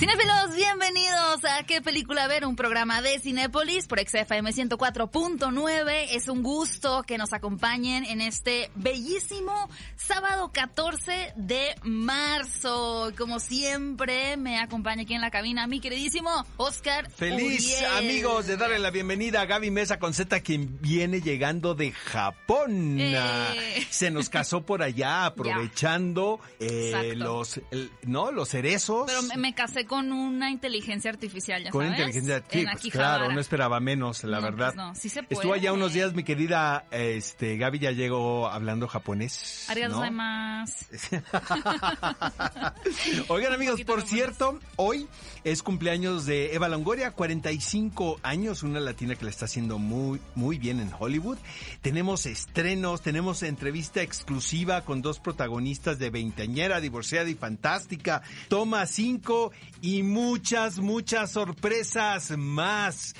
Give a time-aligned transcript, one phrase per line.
[0.00, 2.46] Cinefilos, bienvenidos a ¿Qué película ver?
[2.46, 6.06] Un programa de Cinépolis por XFM 104.9.
[6.12, 13.12] Es un gusto que nos acompañen en este bellísimo sábado 14 de marzo.
[13.18, 17.10] Como siempre, me acompaña aquí en la cabina mi queridísimo Oscar.
[17.10, 17.84] Feliz Uriel.
[17.98, 22.96] amigos de darle la bienvenida a Gaby Mesa con Z, quien viene llegando de Japón.
[22.98, 23.86] Eh.
[23.90, 29.04] Se nos casó por allá, aprovechando eh, los, el- no, los cerezos.
[29.06, 31.98] Pero me, me casé con una inteligencia artificial, ya con sabes.
[31.98, 33.16] inteligencia sí, En pues, Akihabara.
[33.18, 34.66] claro, no esperaba menos, la No, verdad.
[34.66, 38.86] pues no, sí se Estuvo allá unos días mi querida este Gaby ya llegó hablando
[38.86, 39.66] japonés.
[39.68, 39.98] Arigato ¿no?
[39.98, 40.84] gozaimasu.
[43.28, 45.08] Oigan amigos, por cierto, hoy
[45.42, 50.58] es cumpleaños de Eva Longoria, 45 años, una latina que le está haciendo muy, muy
[50.58, 51.38] bien en Hollywood.
[51.80, 59.50] Tenemos estrenos, tenemos entrevista exclusiva con dos protagonistas de Veinteañera, Divorciada y Fantástica, Toma 5
[59.82, 63.14] y muchas, muchas sorpresas más.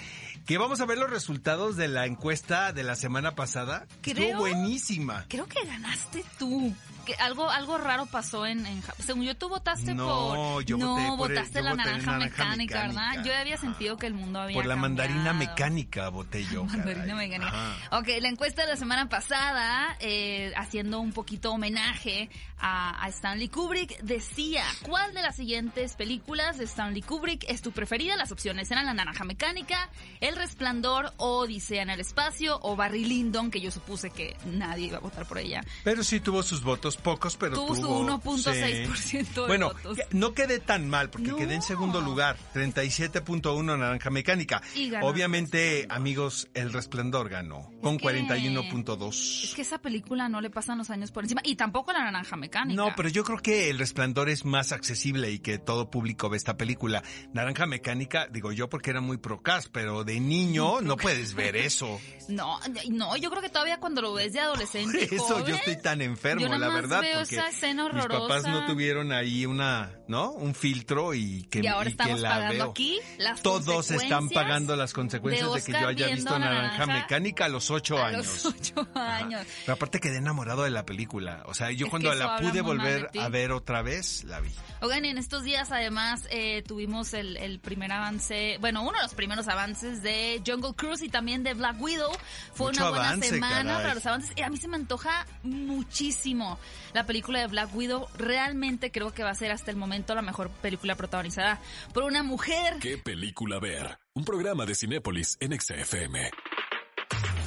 [0.46, 3.86] Que vamos a ver los resultados de la encuesta de la semana pasada.
[4.02, 5.24] Creo- Estuvo buenísima.
[5.28, 6.74] Creo que ganaste tú.
[7.18, 8.82] Algo, algo raro pasó en, en.
[8.98, 10.06] Según yo, tú votaste No,
[10.54, 10.64] por.
[10.64, 12.56] yo no, voté por el- votaste yo la voté naranja, naranja mecánica,
[12.88, 13.02] mecánica.
[13.12, 13.24] ¿verdad?
[13.24, 14.54] Yo había sentido que el mundo había.
[14.56, 16.64] Por la mandarina mecánica voté yo.
[16.66, 17.48] Mandarina mecánica.
[17.48, 17.98] Ajá.
[17.98, 23.48] Ok, la encuesta de la semana pasada, eh, haciendo un poquito homenaje a, a Stanley
[23.48, 28.16] Kubrick, decía, ¿cuál de las siguientes películas de Stanley Kubrick es tu preferida?
[28.16, 29.88] Las opciones eran La Naranja Mecánica,
[30.20, 34.98] El Resplandor, Odisea en el Espacio o Barry Lyndon, que yo supuse que nadie iba
[34.98, 35.62] a votar por ella.
[35.84, 38.04] Pero sí tuvo sus votos, pocos, pero Tuvo su tuvo...
[38.20, 39.98] 1.6% de Bueno, votos.
[40.12, 41.36] no quedé tan mal, porque No.
[41.36, 44.62] quedé en segundo lugar, 37.1 Naranja Mecánica.
[44.74, 49.44] Y ganó Obviamente, amigos, El Resplandor ganó, con que- 41.2.
[49.44, 52.36] Es que esa película no le pasan los años por encima, y tampoco La Naranja
[52.36, 52.80] Mecánica.
[52.82, 56.36] No, pero yo creo que El Resplandor es más accesible y que todo público ve
[56.36, 57.02] esta película.
[57.32, 62.00] Naranja Mecánica, digo yo porque era muy procas, pero de niño no puedes ver eso.
[62.30, 65.04] No, no, yo creo que todavía cuando lo ves de adolescente.
[65.08, 67.84] Por eso yo estoy tan enfermo, yo nada la más verdad, veo porque esa escena
[67.92, 68.66] mis papás no horrorosa.
[68.66, 70.30] tuvieron ahí una, ¿no?
[70.32, 72.70] Un filtro y que Y ahora y que estamos la pagando veo.
[72.70, 77.44] aquí las Todos están pagando las consecuencias de, que yo haya visto la Naranja, Mecánica
[77.46, 78.26] a los ocho a años.
[78.26, 79.16] los ocho Ajá.
[79.16, 79.46] años.
[79.64, 81.42] Pero aparte quedé enamorado de la película.
[81.46, 84.40] O sea, yo Es cuando que la pude de volver a ver otra vez, la
[84.40, 84.50] vi.
[84.80, 89.14] Oigan, en estos días además eh, tuvimos el, el primer avance, bueno, uno de los
[89.14, 92.10] primeros avances de Jungle Cruise y también de Black Widow.
[92.54, 93.82] Fue Mucho una buena avance, semana caray.
[93.82, 94.32] para los avances.
[94.36, 96.58] Y a mí se me antoja muchísimo
[96.92, 98.06] la película de Black Widow.
[98.16, 101.60] Realmente creo que va a ser hasta el momento la mejor película protagonizada
[101.92, 102.78] por una mujer.
[102.80, 103.98] ¿Qué película ver?
[104.14, 106.30] Un programa de Cinépolis en XFM.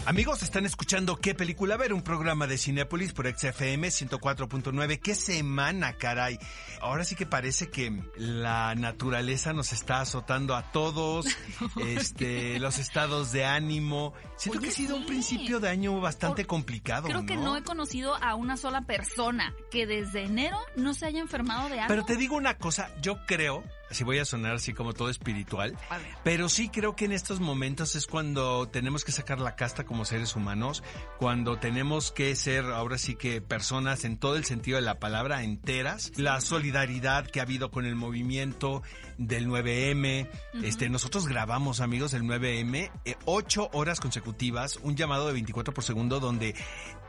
[0.06, 1.94] Amigos, están escuchando ¿Qué película ver?
[1.94, 5.00] Un programa de Cinépolis por XFM 104.9.
[5.00, 6.38] ¡Qué semana, caray!
[6.81, 11.25] Ahora sí que parece que la naturaleza nos está azotando a todos,
[11.88, 14.14] este, los estados de ánimo.
[14.36, 17.56] Siento Oye, que ha sido un principio de año bastante Por- complicado, Creo que no
[17.56, 21.88] he conocido a una sola persona que desde enero no se haya enfermado de algo.
[21.88, 25.78] Pero te digo una cosa, yo creo, así voy a sonar así como todo espiritual,
[26.24, 30.06] pero sí creo que en estos momentos es cuando tenemos que sacar la casta como
[30.06, 30.84] seres humanos,
[31.18, 35.44] cuando tenemos que ser ahora sí que personas en todo el sentido de la palabra
[35.44, 38.84] enteras, la solidaridad que ha habido con el movimiento
[39.18, 40.28] del 9M,
[40.63, 45.84] este nosotros grabamos amigos el 9M eh, ocho horas consecutivas, un llamado de 24 por
[45.84, 46.56] segundo donde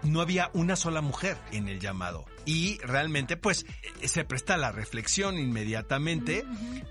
[0.03, 3.65] no había una sola mujer en el llamado y realmente pues
[4.01, 6.45] eh, se presta la reflexión inmediatamente,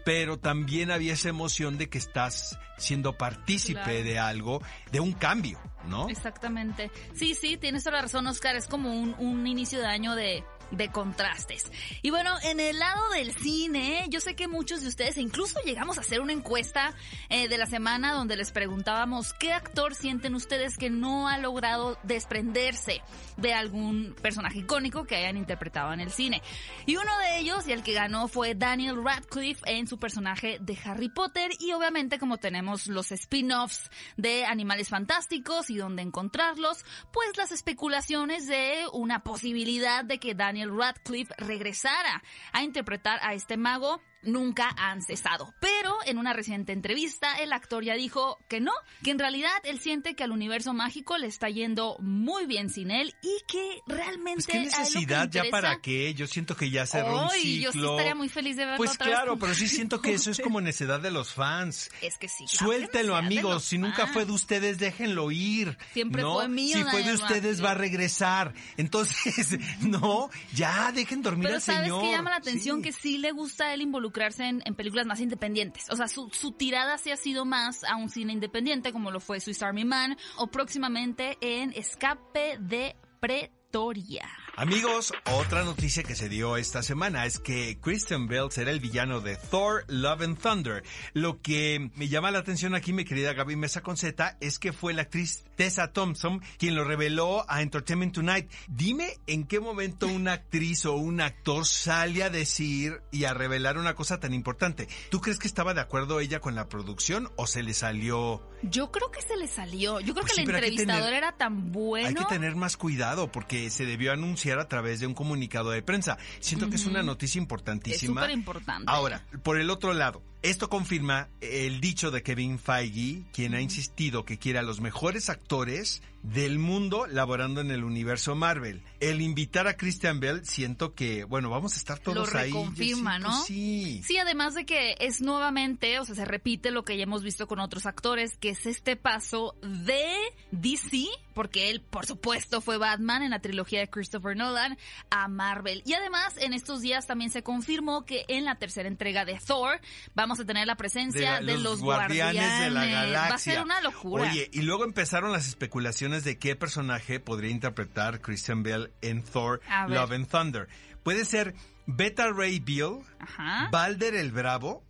[0.06, 4.04] pero también había esa emoción de que estás siendo partícipe Claro.
[4.04, 6.10] de algo, de un cambio, ¿no?
[6.10, 6.92] Exactamente.
[7.14, 8.56] Sí, sí, tienes toda la razón, Oscar.
[8.56, 11.72] Es como un, un inicio de año de, de contrastes.
[12.02, 15.60] Y bueno, en el lado del cine, yo sé que muchos de ustedes, e incluso
[15.66, 16.94] llegamos a hacer una encuesta
[17.30, 21.98] eh, de la semana donde les preguntábamos qué actor sienten ustedes que no ha logrado
[22.04, 23.02] desprenderse
[23.38, 26.42] de algún personaje icónico que hayan interpretado en el cine.
[26.86, 30.78] Y uno de ellos, y el que ganó, fue Daniel Radcliffe en su personaje de
[30.86, 31.52] Harry Potter.
[31.60, 38.48] Y obviamente como tenemos los spin-offs de Animales Fantásticos y dónde encontrarlos, pues las especulaciones
[38.48, 42.22] de una posibilidad de que Daniel Radcliffe regresara
[42.52, 45.54] a interpretar a este mago nunca han cesado.
[45.60, 48.72] Pero en una reciente entrevista, el actor ya dijo que no,
[49.04, 52.92] que en realidad él siente que al universo mágico le está yendo muy bien sin
[52.92, 54.34] él y que realmente...
[54.44, 57.62] Pues qué necesidad, ya para qué, yo siento que ya cerró un ciclo.
[57.64, 59.40] yo sí estaría muy feliz de verlo Pues otra claro, vez.
[59.42, 61.90] pero sí siento que eso es como necedad de los fans.
[62.02, 62.46] Es que sí.
[62.94, 63.66] de amigos.
[63.66, 65.78] Si nunca fue de ustedes, déjenlo ir.
[65.94, 66.36] Siempre ¿no?
[66.36, 67.22] fue mío, Si fue de más.
[67.22, 68.54] ustedes, va a regresar.
[68.78, 72.02] Entonces, no, ya dejen dormir Pero al sabes señor.
[72.02, 72.84] que llama la atención Sí.
[72.84, 73.82] que sí le gusta a él
[74.14, 75.90] involucrarse en, películas más independientes.
[75.90, 79.20] O sea, su, su tirada sí ha sido más a un cine independiente, como lo
[79.20, 84.43] fue Swiss Army Man, o próximamente en Escape de Pretoria.
[84.56, 89.20] Amigos, otra noticia que se dio esta semana es que Christian Bale será el villano
[89.20, 90.84] de Thor Love and Thunder.
[91.14, 94.94] Lo que me llama la atención aquí, mi querida Gaby Mesa Conceta, es que fue
[94.94, 98.48] la actriz Tessa Thompson quien lo reveló a Entertainment Tonight.
[98.68, 103.80] Dime en qué momento una actriz o un actor sale a decir y a revelar
[103.80, 104.88] una cosa tan importante.
[105.10, 108.48] ¿Tú crees que estaba de acuerdo ella con la producción o se le salió?
[108.62, 110.00] Yo creo que se le salió.
[110.00, 112.08] Yo creo Pues que sí, el entrevistador tener- era tan bueno.
[112.08, 115.82] Hay que tener más cuidado porque se debió anunciar a través de un comunicado de
[115.82, 116.18] prensa.
[116.40, 118.22] Siento que es una noticia Es importantísima.
[118.22, 118.84] súper importante.
[118.88, 124.26] Ahora, por el otro lado, esto confirma el dicho de Kevin Feige, quien ha insistido
[124.26, 128.82] que quiere a los mejores actores del mundo laborando en el universo Marvel.
[129.02, 132.52] El invitar a Christian Bell, siento que, bueno, vamos a estar todos Lo ahí.
[132.52, 133.44] Yo reconfirma, siento, ¿no?
[133.44, 134.02] Sí.
[134.06, 137.46] Sí, además de que es nuevamente, o sea, se repite lo que ya hemos visto
[137.46, 140.16] con otros actores, que es este paso de
[140.52, 144.78] DC, porque él, por supuesto, fue Batman en la trilogía de Christopher Nolan,
[145.10, 145.84] a Marvel.
[145.86, 149.82] Y además, en estos días también se confirmó que en la tercera entrega de Thor
[150.16, 153.30] vamos a tener la presencia de, los, guardianes, de la galaxia.
[153.30, 154.24] Va a ser una locura.
[154.24, 159.62] Oye, y luego empezaron las especulaciones de qué personaje podría interpretar Christian Bell en Thor.
[159.88, 160.68] Love and Thunder.
[161.04, 161.54] Puede ser
[161.86, 163.70] Beta Ray Bill, Ajá.
[163.72, 164.84] Balder el Bravo,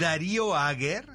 [0.00, 1.06] Darío Ager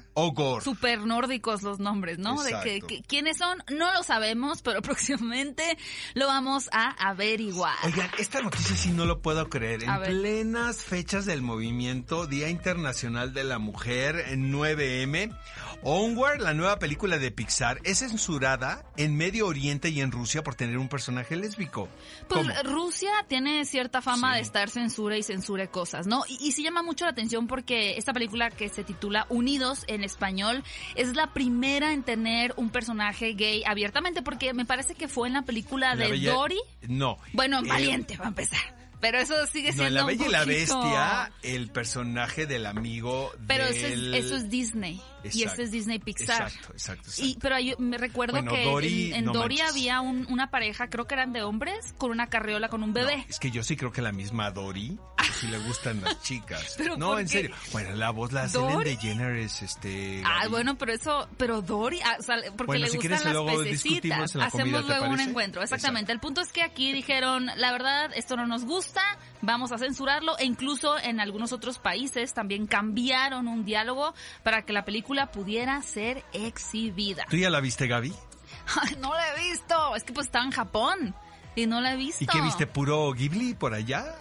[0.62, 2.42] Super nórdicos los nombres, ¿no?
[2.42, 5.78] De que, quiénes son, no lo sabemos, pero próximamente
[6.14, 7.74] lo vamos a averiguar.
[7.84, 9.84] Oigan, esta noticia sí no lo puedo creer.
[9.84, 10.10] En ver.
[10.10, 15.36] plenas fechas del movimiento Día Internacional de la Mujer en 9M,
[15.82, 20.54] Onward, la nueva película de Pixar, es censurada en Medio Oriente y en Rusia por
[20.54, 21.88] tener un personaje lésbico.
[22.28, 22.62] Pues ¿Cómo?
[22.74, 24.36] Rusia tiene cierta fama Sí.
[24.36, 26.24] de estar censura y censure cosas, ¿no?
[26.28, 30.02] Y, y sí llama mucho la atención porque esta película que se titula Unidos en
[30.08, 30.64] español
[30.96, 35.34] es la primera en tener un personaje gay abiertamente porque me parece que fue en
[35.34, 36.58] la película La de Bella- Dory.
[36.88, 37.18] No.
[37.32, 38.76] Bueno, Eh, Valiente va a empezar.
[39.00, 42.66] Pero eso sigue No, siendo en La un Bella y la Bestia, el personaje del
[42.66, 44.12] amigo Pero eso del...
[44.12, 45.00] es, eso es Disney.
[45.24, 45.48] Y Exacto.
[45.50, 46.42] este es Disney Pixar.
[46.48, 47.38] Exacto, exacto, Y, exacto.
[47.42, 49.70] pero yo me recuerdo Bueno, que Dory, en, en no Dory manches.
[49.72, 53.16] había un- una pareja, creo que eran de hombres, con una carriola con un bebé.
[53.18, 56.20] No, es que yo sí creo que la misma Dory, que sí le gustan las
[56.22, 56.74] chicas.
[56.78, 57.32] ¿Pero no, en qué?
[57.32, 57.56] serio.
[57.72, 58.84] Bueno, la voz la ¿Dory?
[58.84, 60.22] de DeGeneres, este...
[60.24, 60.50] Ah, Gaby.
[60.50, 63.56] bueno, pero eso, pero Dory, ah, o sea, porque Bueno, le si gustan quieres, las
[63.56, 64.34] pececitas.
[64.36, 66.12] la Hacemos comida, ¿te luego un encuentro, exactamente.
[66.12, 69.02] El punto es que aquí dijeron, la verdad, esto no nos gusta,
[69.42, 74.72] vamos a censurarlo, e incluso en algunos otros países también cambiaron un diálogo para que
[74.72, 77.24] la película pudiera ser exhibida.
[77.28, 78.12] ¿Tú ya la viste, Gaby?
[78.82, 81.14] Ay, no la he visto, es que pues estaba en Japón.
[81.56, 82.22] Y no la he visto.
[82.22, 82.68] ¿Y qué viste?
[82.68, 84.14] ¿Puro Ghibli por allá?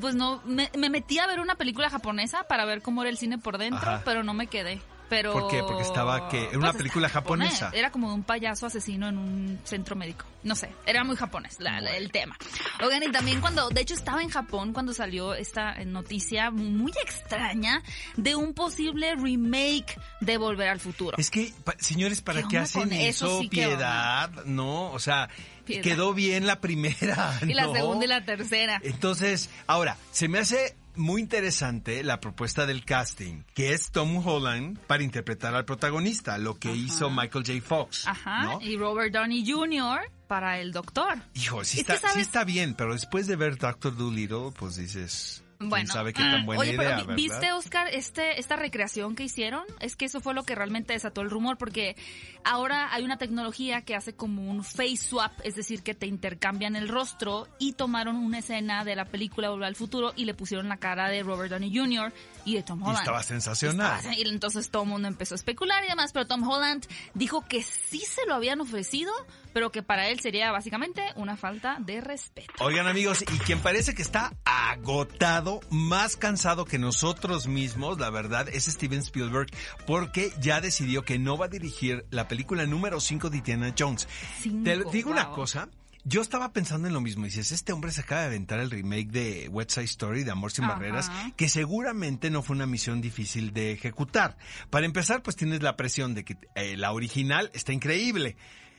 [0.00, 3.16] Pues no, me, me metí a ver una película japonesa para ver cómo era el
[3.16, 4.02] cine por dentro, Ajá.
[4.04, 4.78] pero no me quedé.
[5.12, 5.58] Pero, ¿Por qué?
[5.62, 6.44] Porque estaba, ¿qué?
[6.48, 7.50] Era una Pues, película japonés.
[7.52, 7.76] japonesa.
[7.78, 10.24] Era como de un payaso asesino en un centro médico.
[10.42, 12.34] No sé, era muy japonés la- la- el tema.
[12.82, 17.82] Oigan, y también cuando, de hecho estaba en Japón cuando salió esta noticia muy extraña
[18.16, 21.16] de un posible remake de Volver al Futuro.
[21.18, 23.26] Es que, pa- señores, ¿para ¿Qué hacen eso?
[23.26, 23.40] eso?
[23.40, 24.90] Sí, qué Piedad, ¿no?
[24.92, 25.28] O sea,
[25.66, 25.82] Piedad.
[25.82, 27.74] quedó bien la primera, y la ¿no?
[27.74, 28.80] segunda y la tercera.
[28.82, 34.78] Entonces, ahora, se me hace muy interesante la propuesta del casting, que es Tom Holland
[34.86, 37.60] para interpretar al protagonista, lo que hizo Michael J.
[37.60, 38.06] Fox.
[38.06, 38.60] Ajá, ¿no?
[38.60, 40.00] y Robert Downey Jr.
[40.26, 41.18] para el doctor.
[41.34, 45.42] Hijo, sí Es está, sí está bien, pero después de ver Doctor Dolittle, pues dices,
[45.51, 47.14] ¿quién Bueno, sabe qué ah, tan buena oye, idea, pero.
[47.16, 49.64] ¿viste, Oscar, este, esta recreación que hicieron?
[49.80, 51.96] Es que eso fue lo que realmente desató el rumor, porque
[52.44, 56.76] ahora hay una tecnología que hace como un face swap, es decir, que te intercambian
[56.76, 60.68] el rostro y tomaron una escena de la película Volver al Futuro y le pusieron
[60.68, 62.12] la cara de Robert Downey Jr.
[62.44, 62.98] y de Tom Y Holland.
[62.98, 63.98] estaba sensacional.
[63.98, 67.44] Estaba- y entonces todo el mundo empezó a especular y demás, pero Tom Holland dijo
[67.46, 69.12] que sí se lo habían ofrecido,
[69.52, 72.52] pero que para él sería básicamente una falta de respeto.
[72.60, 78.48] Oigan amigos, y quien parece que está agotado, más cansado que nosotros mismos, la verdad,
[78.48, 79.48] es Steven Spielberg,
[79.86, 84.08] porque ya decidió que no va a dirigir la película número 5 de Indiana Jones.
[84.40, 85.68] Cinco, Te digo una cosa,
[86.04, 87.24] Yo estaba pensando en lo mismo.
[87.24, 90.50] Dices, este hombre se acaba de aventar el remake de West Side Story de Amor
[90.50, 90.74] sin Ajá.
[90.74, 94.36] Barreras, que seguramente no fue una misión difícil de ejecutar.
[94.68, 98.36] Para empezar, pues tienes la presión de que eh, la original está increíble.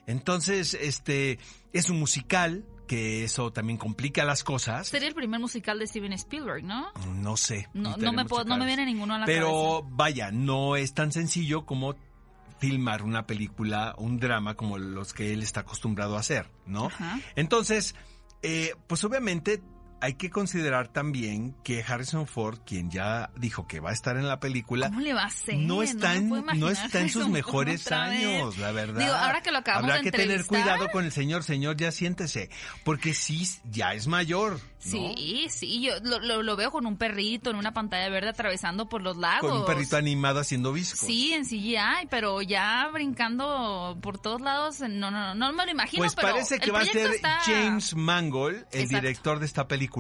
[0.08, 1.40] Entonces, este,
[1.72, 4.88] es un musical, que eso también complica las cosas.
[4.88, 6.92] Sería el primer musical de Steven Spielberg, ¿no?
[7.16, 7.68] No sé.
[7.74, 9.96] No, no me puedo, no me viene ninguno a la Pero cabeza.
[9.96, 11.96] vaya, no es tan sencillo como
[12.60, 16.88] filmar una película, un drama como los que él está acostumbrado a hacer, ¿no?
[16.88, 17.20] Ajá.
[17.36, 17.96] Entonces,
[18.42, 19.62] eh, pues obviamente
[20.04, 24.28] hay que considerar también que Harrison Ford, quien ya dijo que va a estar en
[24.28, 25.56] la película, ¿Cómo le va a hacer?
[25.56, 29.00] no está, en, puedo no imaginar está en sus mejores años, la verdad.
[29.00, 31.94] Digo, ahora que lo acabamos Habrá de que tener cuidado con el señor, señor, ya
[31.94, 32.50] siéntese,
[32.84, 34.60] porque sí, ya es mayor, ¿no?
[34.92, 38.90] Sí, sí, yo lo, lo- lo veo con un perrito en una pantalla verde atravesando
[38.90, 39.50] por los lagos.
[39.50, 41.00] Con un perrito animado haciendo viscos.
[41.00, 45.72] Sí, en CGI, pero ya brincando por todos lados, no, no, no, no me lo
[45.72, 46.02] imagino.
[46.02, 48.96] Pues pero parece que va a ser está- James Mangold, el Exacto.
[49.02, 49.93] director de esta película.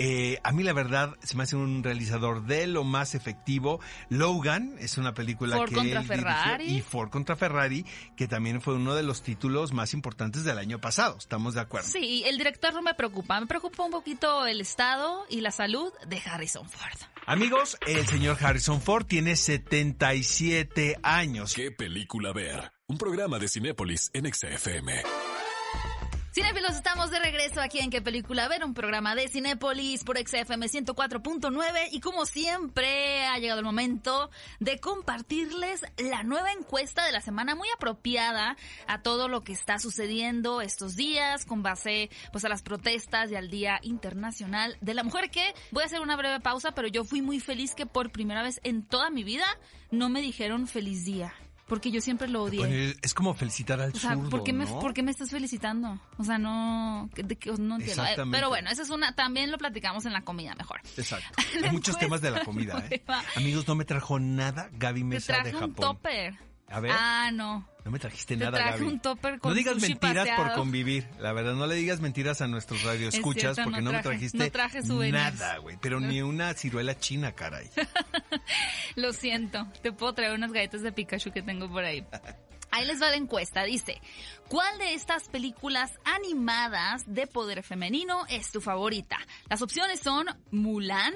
[0.00, 3.80] Eh, a mí la verdad se me hace un realizador de lo más efectivo.
[4.08, 6.64] Logan es una película Ford que contra él dirigió, Ferrari.
[6.76, 7.84] y Ford contra Ferrari,
[8.16, 11.18] que también fue uno de los títulos más importantes del año pasado.
[11.18, 11.88] Estamos de acuerdo.
[11.88, 15.92] Sí, el director no me preocupa, me preocupa un poquito el estado y la salud
[16.06, 16.98] de Harrison Ford.
[17.26, 21.54] Amigos, el señor Harrison Ford tiene 77 años.
[21.54, 22.72] ¿Qué película ver?
[22.86, 25.02] Un programa de Cinépolis en XFM.
[26.38, 28.64] Cinéfilos, estamos de regreso aquí en ¿Qué película ver?
[28.64, 34.30] Un programa de Cinépolis por XFM 104.9 y como siempre ha llegado el momento
[34.60, 39.80] de compartirles la nueva encuesta de la semana muy apropiada a todo lo que está
[39.80, 45.02] sucediendo estos días con base pues a las protestas y al Día Internacional de la
[45.02, 48.12] Mujer que voy a hacer una breve pausa pero yo fui muy feliz que por
[48.12, 49.46] primera vez en toda mi vida
[49.90, 51.34] no me dijeron feliz día
[51.68, 52.58] porque yo siempre lo odié.
[52.60, 54.78] Bueno, es como felicitar al O sea, zurdo, ¿por qué, me, ¿no?
[54.80, 56.00] ¿por qué me estás felicitando?
[56.16, 58.04] O sea, no, de que- no entiendo.
[58.04, 58.16] Eh.
[58.30, 60.80] Pero bueno, esa es una, también lo platicamos en la comida mejor.
[60.96, 61.28] Exacto.
[61.64, 63.02] Hay muchos temas de la comida, ¿eh?
[63.36, 66.34] Amigos, no me trajo nada Gaby Te Mesa traje de un topper.
[66.70, 66.92] A ver.
[66.94, 67.66] Ah, no.
[67.88, 68.84] No me trajiste Te nada, traje Gaby.
[68.84, 71.08] un topper con No digas sushi mentiras por convivir.
[71.20, 74.36] La verdad, no le digas mentiras a nuestros radioescuchas cierto, porque no no, me trajiste
[74.36, 75.38] no traje souvenirs.
[75.38, 75.78] nada, güey.
[75.80, 77.70] Pero ni una ciruela china, caray.
[78.96, 79.66] Lo siento.
[79.80, 82.04] Te puedo traer unas galletas de Pikachu que tengo por ahí.
[82.70, 83.64] Ahí les va la encuesta.
[83.64, 84.02] Dice,
[84.48, 89.16] ¿cuál de estas películas animadas de poder femenino es tu favorita?
[89.48, 91.14] Las opciones son Mulan,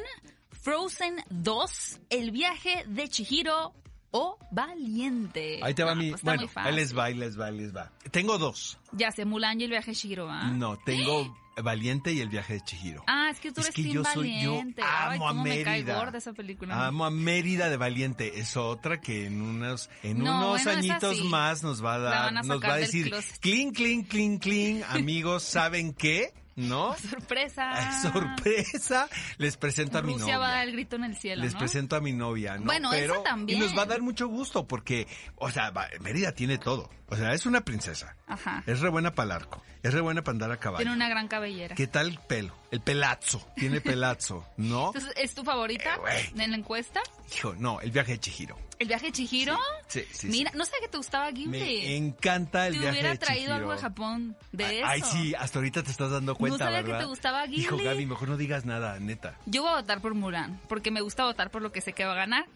[0.62, 3.74] Frozen 2, El viaje de Chihiro
[4.12, 5.60] o Valiente.
[5.62, 6.10] Ahí te va Ah, mi...
[6.10, 7.90] pues bueno, ahí les va, ahí les va, ahí les va.
[8.10, 8.78] Tengo dos.
[8.92, 10.50] Ya sé, Mulan y El viaje de Chihiro, ¿ah?
[10.50, 13.04] No, tengo Valiente y El viaje de Chihiro.
[13.06, 14.82] Ah, es que tú Es eres que Team yo soy- yo Valiente.
[14.82, 15.98] Ay, amo a cómo me cae Mérida.
[15.98, 16.86] gorda esa película.
[16.86, 18.38] Amo a Mérida de Valiente.
[18.40, 22.28] Es otra que en unos, en No, unos bueno, añitos más nos va a dar,
[22.28, 26.32] a nos va a decir, clean, clean, clean, clean, amigos, ¿saben qué?
[26.56, 26.94] ¿No?
[27.10, 28.02] Sorpresa.
[28.02, 30.38] Sorpresa, les presento a mi Rusia novia.
[30.38, 31.58] va a dar el grito en el cielo, Les ¿no?
[31.58, 32.64] presento a mi novia, ¿no?
[32.66, 33.58] Bueno, esa Pero, también.
[33.58, 35.06] Y nos va a dar mucho gusto porque,
[35.36, 36.90] o sea, Mérida tiene todo.
[37.12, 38.16] O sea, es una princesa.
[38.26, 38.62] Ajá.
[38.66, 39.62] Es re buena para el arco.
[39.82, 40.78] Es re buena para andar a caballo.
[40.84, 41.74] Tiene una gran cabellera.
[41.74, 42.54] ¿Qué tal el pelo?
[42.70, 43.46] El pelazo.
[43.56, 44.86] Tiene pelazo, ¿no?
[44.86, 47.00] Entonces, ¿es tu favorita Eh, en la encuesta?
[47.36, 48.56] Hijo, no, el viaje de Chihiro.
[48.78, 49.58] ¿El viaje de Chihiro?
[49.88, 50.26] Sí, sí, sí.
[50.28, 51.50] Mira, no sé que te gustaba Ghibli.
[51.58, 53.54] Me encanta el te viaje hubiera de traído Chihiro.
[53.56, 54.86] algo de Japón de Ay, eso.
[54.88, 57.60] Ay, sí, hasta ahorita te estás dando cuenta, sabía que te gustaba Ghibli.
[57.62, 59.36] Hijo, Gaby, mejor no digas nada, neta.
[59.46, 62.04] Yo voy a votar por Mulan, porque me gusta votar por lo que sé que
[62.04, 62.46] va a ganar.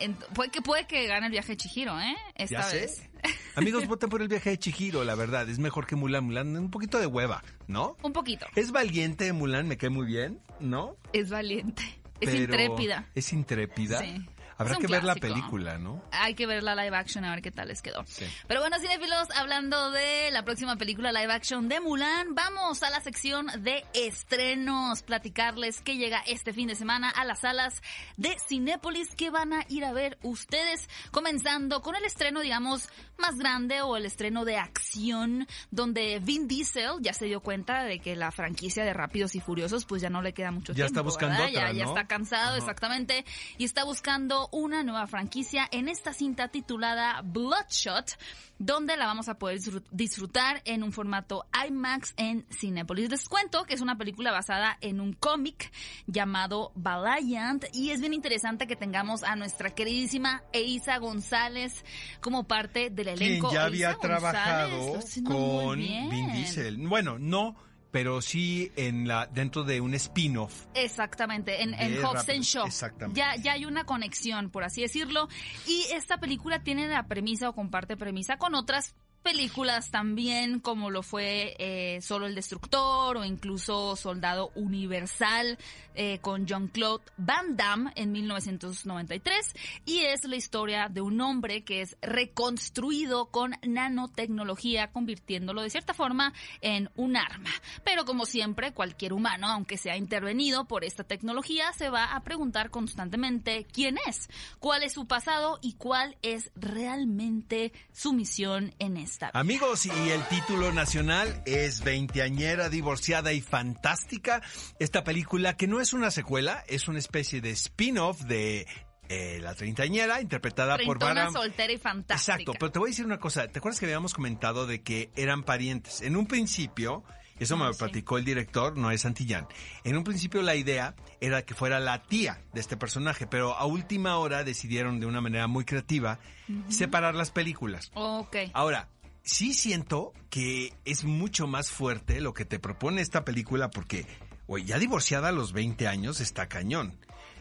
[0.00, 2.16] Ent- puede que puede que gane el viaje de Chihiro, ¿eh?
[2.34, 3.10] Esta ya sé.
[3.54, 5.48] Amigos, voten por el viaje de Chihiro, la verdad.
[5.48, 6.24] Es mejor que Mulan.
[6.24, 7.96] Mulan, un poquito de hueva, ¿no?
[8.02, 8.46] Un poquito.
[8.54, 10.96] Es valiente Mulan, me cae muy bien, ¿no?
[11.12, 11.82] Es valiente.
[12.20, 13.08] Es Pero intrépida.
[13.14, 14.00] Es intrépida.
[14.00, 14.26] Sí.
[14.58, 16.02] Habrá que ver la película, ¿no?
[16.10, 18.04] Hay que ver la live action a ver qué tal les quedó.
[18.06, 18.26] Sí.
[18.46, 23.00] Pero bueno, cinefilos, hablando de la próxima película live action de Mulan, vamos a la
[23.00, 27.80] sección de estrenos, platicarles que llega este fin de semana a las salas
[28.16, 33.36] de Cinépolis que van a ir a ver ustedes, comenzando con el estreno, digamos, más
[33.36, 38.16] grande o el estreno de acción, donde Vin Diesel ya se dio cuenta de que
[38.16, 40.88] la franquicia de Rápidos y Furiosos pues ya no le queda mucho Ya tiempo.
[40.88, 42.58] está buscando otra, ya, ya está cansado, Ajá.
[42.58, 43.24] exactamente,
[43.56, 48.18] y está buscando una nueva franquicia en esta cinta titulada Bloodshot,
[48.58, 53.08] donde la vamos a poder disfrut- disfrutar en un formato IMAX en Cinepolis.
[53.10, 55.70] Les cuento que es una película basada en un cómic
[56.06, 61.84] llamado Valiant y es bien interesante que tengamos a nuestra queridísima Eiza González
[62.20, 63.52] como parte del Quien elenco.
[63.52, 65.78] ya Eiza había trabajado con.
[65.78, 66.78] Vin Diesel.
[66.88, 67.54] Bueno, no,
[67.90, 70.66] pero sí en la dentro de un spin-off.
[70.74, 72.66] Exactamente, en, en Hobbs and Shaw.
[72.66, 73.18] exactamente.
[73.18, 75.28] Ya, ya hay una conexión, por así decirlo.
[75.66, 78.94] Y esta película tiene la premisa o comparte premisa con otras
[79.28, 85.58] películas también, como lo fue eh, Solo el Destructor o incluso Soldado Universal
[85.94, 89.54] eh, con Jean-Claude Van Damme en 1993.
[89.84, 95.92] Y es la historia de un hombre que es reconstruido con nanotecnología, convirtiéndolo de cierta
[95.92, 96.32] forma
[96.62, 97.50] en un arma.
[97.84, 102.70] Pero como siempre, cualquier humano, aunque sea intervenido por esta tecnología, se va a preguntar
[102.70, 108.96] constantemente quién es, cuál es su pasado y cuál es realmente su misión en
[109.32, 114.42] Amigos, y el título nacional es Veinteañera, divorciada y fantástica.
[114.78, 118.66] Esta película que no es una secuela, es una especie de spin-off de
[119.08, 121.30] eh, La Treintañera, interpretada por Bárbara...
[121.30, 122.34] soltera y fantástica.
[122.34, 123.48] Exacto, pero te voy a decir una cosa.
[123.48, 126.02] ¿Te acuerdas que habíamos comentado de que eran parientes?
[126.02, 127.02] En un principio,
[127.38, 127.78] eso me Ah, lo sí.
[127.78, 129.46] platicó el director, Noé Santillán.
[129.84, 133.64] En un principio la idea era que fuera la tía de este personaje, pero a
[133.64, 136.20] última hora decidieron de una manera muy creativa
[136.68, 137.90] separar las películas.
[137.94, 138.36] Ok.
[138.52, 138.88] Ahora,
[139.28, 144.06] sí siento que es mucho más fuerte lo que te propone esta película porque,
[144.46, 146.98] güey, ya divorciada a los 20 años está cañón.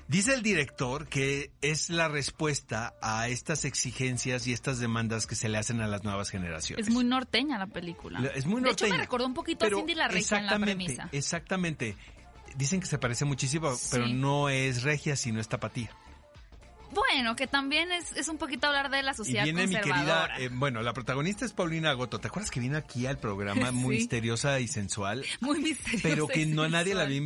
[0.10, 5.50] Dice el director que es la respuesta a estas exigencias y estas demandas que se
[5.50, 6.88] le hacen a las nuevas generaciones.
[6.88, 8.20] Es muy norteña la película.
[8.22, 8.98] La- es muy De hecho, me norteña.
[8.98, 11.10] recordó un poquito a Cindy la Regia en la premisa.
[11.12, 11.98] Exactamente.
[12.56, 13.88] Dicen que se parece muchísimo, Sí.
[13.92, 15.92] pero no es regia, sino es tapatía.
[16.94, 19.94] Bueno, que también es, es un poquito hablar de la Y sociedad viene mi querida,
[19.96, 20.40] conservadora.
[20.40, 22.20] eh, bueno, la protagonista es Paulina Goto.
[22.20, 24.02] ¿Te acuerdas que vino aquí al programa muy Sí.
[24.02, 25.26] misteriosa y sensual?
[25.42, 26.04] muy misteriosa.
[26.08, 27.18] Pero que y no nadie la había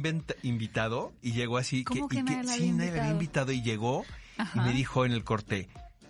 [0.43, 1.83] invitado y llegó así.
[1.83, 3.51] ¿Cómo que, que y nadie la sí, había nadie la había invitado?
[3.51, 4.05] invitado y llegó
[4.55, 5.69] y me dijo en el corte,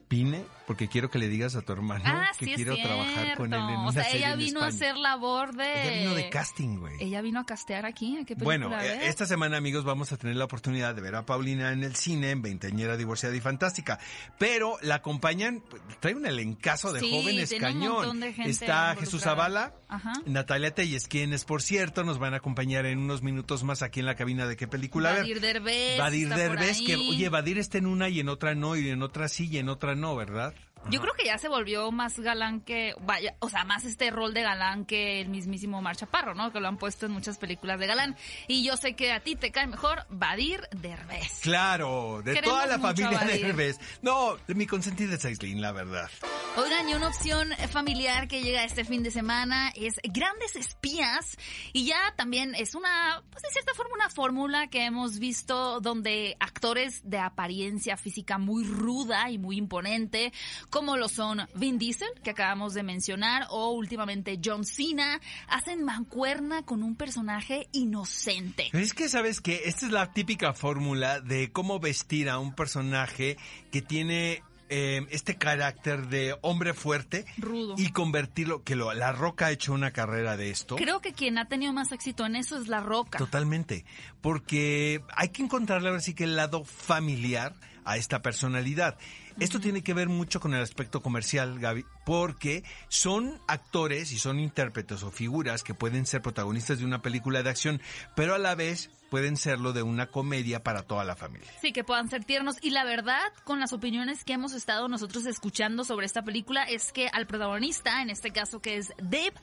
[0.10, 3.54] vine porque quiero que le digas a tu hermano Ah, que sí, quiero trabajar con
[3.54, 4.90] él en una O sea, serie ella en vino a España".
[4.92, 5.82] hacer labor de...
[5.84, 6.96] Ella vino de casting, güey.
[7.01, 8.16] Ella vino a castear aquí.
[8.16, 8.86] ¿A qué película Bueno, ves?
[8.86, 11.98] eh, esta semana, amigos, vamos a tener la oportunidad de ver a Paulina en el
[11.98, 14.00] cine, en Veinteañera Divorciada y Fantástica.
[14.40, 15.62] Pero la acompañan,
[16.00, 17.92] trae un elencazo de Sí, jóvenes un cañón.
[17.94, 19.24] montón de gente Está Jesús.
[19.24, 20.13] Zavala, Ajá.
[20.25, 24.06] Natalia Telles, quienes, por cierto, nos van a acompañar en unos minutos más aquí en
[24.06, 25.20] la cabina de qué película ver.
[25.24, 25.98] Badir Derbez.
[26.00, 29.28] Por Derbez, que, oye, Badir está en una y en otra no, y en otra
[29.28, 30.54] sí y en otra no, ¿verdad?
[30.90, 34.34] Yo creo que ya se volvió más galán que, vaya, o sea, más este rol
[34.34, 36.52] de galán que el mismísimo Mar Chaparro, ¿no?
[36.52, 38.18] Que lo han puesto en muchas películas de galán.
[38.48, 41.40] Y yo sé que a ti te cae mejor Badir Derbez.
[41.42, 43.20] Claro, de Queremos toda la familia.
[43.20, 43.80] Derbez.
[44.02, 46.10] No, de mi consentida es Aislinn, la verdad.
[46.58, 51.38] Oigan, y una opción familiar que llega este fin de semana es Grandes Espías.
[51.72, 56.36] Y ya también es una, pues de cierta forma, una fórmula que hemos visto donde
[56.40, 60.34] actores de apariencia física muy ruda y muy imponente,
[60.71, 66.63] como lo son Vin Diesel, que acabamos de mencionar, o últimamente John Cena, hacen mancuerna
[66.63, 68.69] con un personaje inocente.
[68.71, 72.55] Pero es que sabes que esta es la típica fórmula de cómo vestir a un
[72.55, 73.38] personaje
[73.71, 77.75] que tiene eh, este carácter de hombre fuerte Rudo.
[77.77, 80.77] y convertirlo, que lo, la Roca ha hecho una carrera de esto.
[80.77, 83.17] Creo que quien ha tenido más éxito en eso es La Roca.
[83.17, 83.84] Totalmente,
[84.21, 87.53] porque hay que encontrarle ahora sí que el lado familiar
[87.86, 88.98] a esta personalidad.
[89.39, 94.39] Esto tiene que ver mucho con el aspecto comercial, Gaby, porque son actores y son
[94.39, 97.82] intérpretes o figuras que pueden ser protagonistas de una película de acción,
[98.15, 101.52] pero a la vez pueden serlo de una comedia para toda la familia.
[101.62, 102.56] Sí, que puedan ser tiernos.
[102.62, 106.93] Y la verdad, con las opiniones que hemos estado nosotros escuchando sobre esta película, es
[106.93, 109.34] que al protagonista, en este caso que es Dave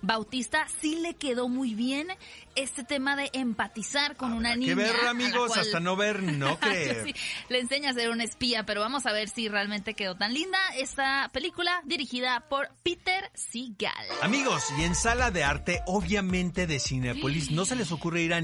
[0.00, 2.08] Bautista, sí le quedó muy bien
[2.54, 4.68] este tema de empatizar con una Habrá niña.
[4.70, 7.04] que ver, a la amigos, cual- hasta no ver, no creer.
[7.04, 7.14] Sí,
[7.50, 10.58] le enseña a ser un espía, pero vamos a ver si realmente quedó tan linda
[10.74, 14.06] esta película dirigida por Peter Seagal.
[14.22, 18.40] Amigos, y en sala de arte, obviamente de Cinepolis, no se les ocurre ir a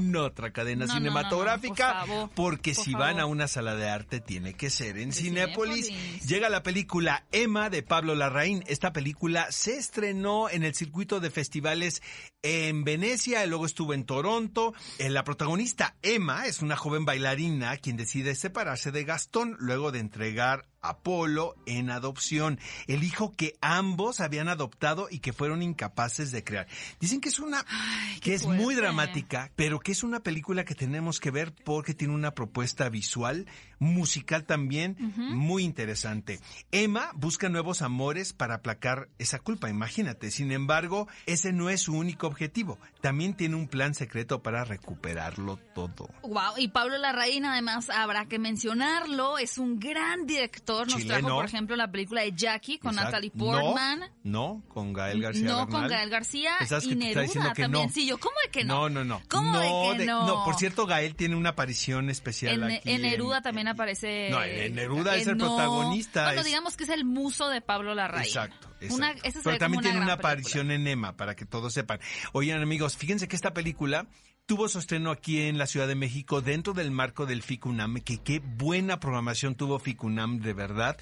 [0.00, 3.48] ninguna otra cadena No, no, no, no, cinematográfica, por porque por si van a una
[3.48, 5.86] sala de arte tiene que ser en De Cinépolis.
[5.86, 6.26] Cinépolis.
[6.28, 8.64] Llega la película Emma de Pablo Larraín.
[8.66, 12.02] Esta película se estrenó en el circuito de festivales
[12.42, 14.74] en Venecia, y luego estuvo en Toronto.
[14.98, 20.00] Eh, La protagonista Emma es una joven bailarina quien decide separarse de Gastón luego de
[20.00, 26.32] entregar a Polo en adopción, el hijo que ambos habían adoptado y que fueron incapaces
[26.32, 26.66] de crear.
[27.00, 30.74] Dicen que es una Ay, que es muy dramática, pero que es una película que
[30.74, 33.46] tenemos que ver porque tiene una propuesta visual,
[33.82, 36.38] musical también, muy interesante.
[36.70, 40.30] Emma busca nuevos amores para aplacar esa culpa, imagínate.
[40.30, 42.78] Sin embargo, ese no es su único objetivo.
[43.00, 46.08] También tiene un plan secreto para recuperarlo todo.
[46.22, 50.86] Wow, y Pablo Larraín, además, habrá que mencionarlo, es un gran director.
[50.86, 51.20] Nos Chileno.
[51.20, 53.10] trajo, por ejemplo, la película de Jackie con Exacto.
[53.12, 54.00] Natalie Portman.
[54.22, 55.80] No, no, con Gael García No, Bernal.
[55.80, 57.86] con Gael García y que Neruda diciendo que también.
[57.86, 57.92] no.
[57.92, 58.74] Sí, yo, ¿cómo de que no?
[58.88, 59.22] No, no, no.
[59.28, 60.44] ¿Cómo de que no?
[60.44, 62.90] por cierto, Gael tiene una aparición especial En, aquí.
[62.90, 64.28] en Neruda también aparece.
[64.30, 65.46] No, en Neruda es el no.
[65.48, 68.24] protagonista, Bueno, es- digamos que es el muso de Pablo Larraín.
[68.26, 68.68] Exacto.
[68.80, 68.94] exacto.
[68.94, 71.98] Una, esa Pero también una tiene una aparición en Emma, para que todos sepan.
[72.32, 74.06] Oigan, amigos, fíjense que esta película
[74.46, 78.18] tuvo su estreno aquí en la Ciudad de México dentro del marco del FICUNAM, que
[78.18, 80.96] qué buena programación tuvo FICUNAM, de verdad.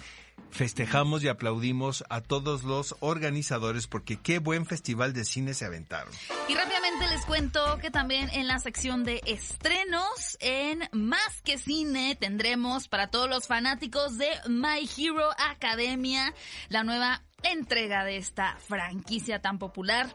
[0.50, 6.12] Festejamos y aplaudimos a todos los organizadores porque qué buen festival de cine se aventaron.
[6.48, 12.16] Y rápidamente les cuento que también en la sección de estrenos, en Más que Cine,
[12.16, 16.35] tendremos para todos los fanáticos de My Hero Academia
[16.68, 20.14] la nueva entrega de esta franquicia tan popular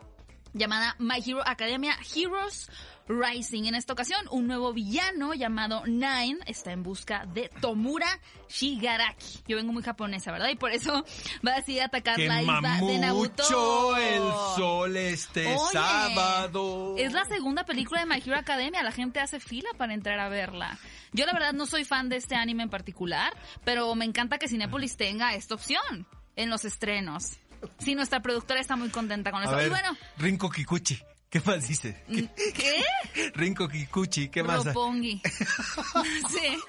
[0.55, 2.69] llamada My Hero Academia Heroes
[3.07, 3.65] Rising.
[3.65, 8.07] En esta ocasión, un nuevo villano llamado Nine está en busca de Tomura
[8.49, 9.43] Shigaraki.
[9.47, 10.49] Yo vengo muy japonesa, ¿verdad?
[10.49, 11.05] Y por eso
[11.45, 13.97] va a decidir atacar la isla de Nabuto.
[13.97, 14.23] el
[14.55, 16.95] sol este Oye, sábado.
[16.97, 18.81] Es la segunda película de My Hero Academia.
[18.81, 20.79] La gente hace fila para entrar a verla.
[21.11, 24.47] Yo la verdad no soy fan de este anime en particular, pero me encanta que
[24.47, 27.37] Cinépolis tenga esta opción en los estrenos.
[27.79, 29.61] Sí, nuestra productora está muy contenta con eso.
[29.61, 32.03] Y bueno, Rinko Kikuchi, ¿qué más dice?
[32.07, 32.83] ¿qué?
[33.35, 34.65] Rinko Kikuchi, ¿qué más?
[34.65, 35.21] Roppongi.
[36.29, 36.59] sí.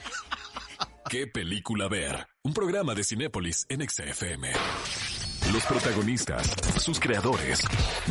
[1.09, 2.27] ¿Qué película ver?
[2.42, 4.53] Un programa de Cinépolis en XFM.
[5.53, 7.62] Los protagonistas, sus creadores,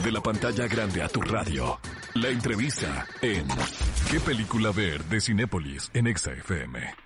[0.02, 1.78] de la pantalla grande a tu radio.
[2.14, 3.46] La entrevista en
[4.10, 5.04] ¿Qué película ver?
[5.06, 7.05] de Cinépolis en XFM.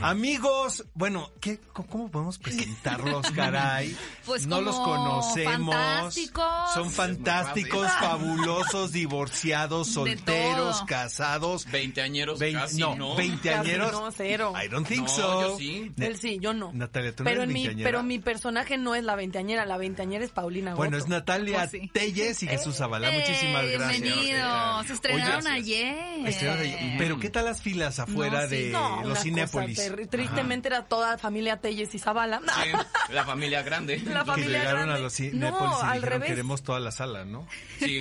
[0.00, 3.96] Amigos, bueno, ¿qué, cómo, podemos presentarlos, caray?
[4.26, 5.74] Pues no como los conocemos.
[5.74, 6.74] fantásticos.
[6.74, 11.66] Son fantásticos, fabulosos, divorciados, solteros, casados.
[11.70, 13.14] Veinteañeros Vein- casi, no, ¿no?
[13.16, 13.92] veinteañeros.
[13.92, 14.52] No, cero.
[14.62, 15.40] I don't think No, so.
[15.52, 15.92] yo sí.
[15.98, 16.72] Él sí, yo no.
[16.72, 19.76] Natalia, tú no pero, eres en mi, pero mi personaje no es la veinteañera, la
[19.78, 21.04] veinteañera es Paulina Bueno, Goto.
[21.04, 21.90] es Natalia Pues sí.
[21.92, 23.10] Telles y Jesús Zavala.
[23.10, 24.02] Muchísimas Eh, gracias.
[24.02, 24.86] Bienvenidos.
[24.86, 26.26] Se estrenaron Oye, ayer.
[26.28, 26.94] Estrenaron ayer.
[26.98, 28.56] Pero ¿qué tal las filas afuera No, sí.
[28.56, 29.18] de los
[29.50, 29.63] cosa
[30.10, 32.40] Tristemente era toda la familia Telles y Zavala.
[32.40, 32.70] Sí,
[33.12, 33.98] la familia grande.
[34.04, 36.28] La que familia llegaron a los No, Cinépolis y al dijeron revés.
[36.28, 37.46] queremos toda la sala, ¿no?
[37.78, 37.98] Sí.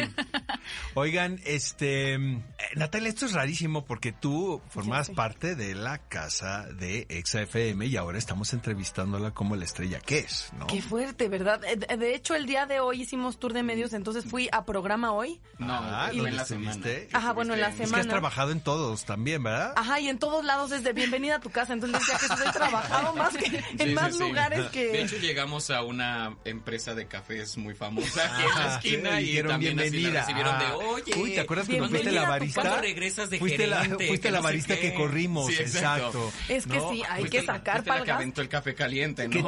[0.95, 2.41] Oigan, este, eh,
[2.75, 8.17] Natalia, esto es rarísimo porque tú formabas parte de la casa de ExaFM y ahora
[8.17, 10.67] estamos entrevistándola como la estrella que es, ¿no?
[10.67, 11.61] Qué fuerte, ¿verdad?
[11.65, 15.11] Eh, De hecho, el día de hoy hicimos tour de medios, entonces fui a programa
[15.11, 15.41] hoy.
[15.57, 16.73] No, Ah, ¿dónde en la semana.
[17.13, 18.09] Ajá, bueno, en la Es que has semana.
[18.09, 19.73] trabajado en todos también, ¿verdad?
[19.75, 21.71] Ajá, y en todos lados es de bienvenida a tu casa.
[21.73, 24.19] Entonces decía que he trabajado más que en Sí, más sí, sí.
[24.27, 24.85] lugares que.
[24.87, 29.23] De hecho, llegamos a una empresa de cafés muy famosa aquí en la esquina sí,
[29.23, 30.19] y dijeron también así la bienvenida.
[30.21, 30.75] recibieron de, Ah.
[30.77, 31.13] oye.
[31.17, 32.61] Uy, ¿te acuerdas cuando fuiste bienvenida la barista?
[32.61, 34.07] ¿Cuándo regresas de fuiste la, gerente?
[34.07, 36.33] fuiste la no sé barista que corrimos, Sí, exacto.
[36.49, 36.91] Es que ¿no?
[36.91, 39.47] sí, hay Fuiste que la- sacar fuiste la que aventó el café caliente, ¿no?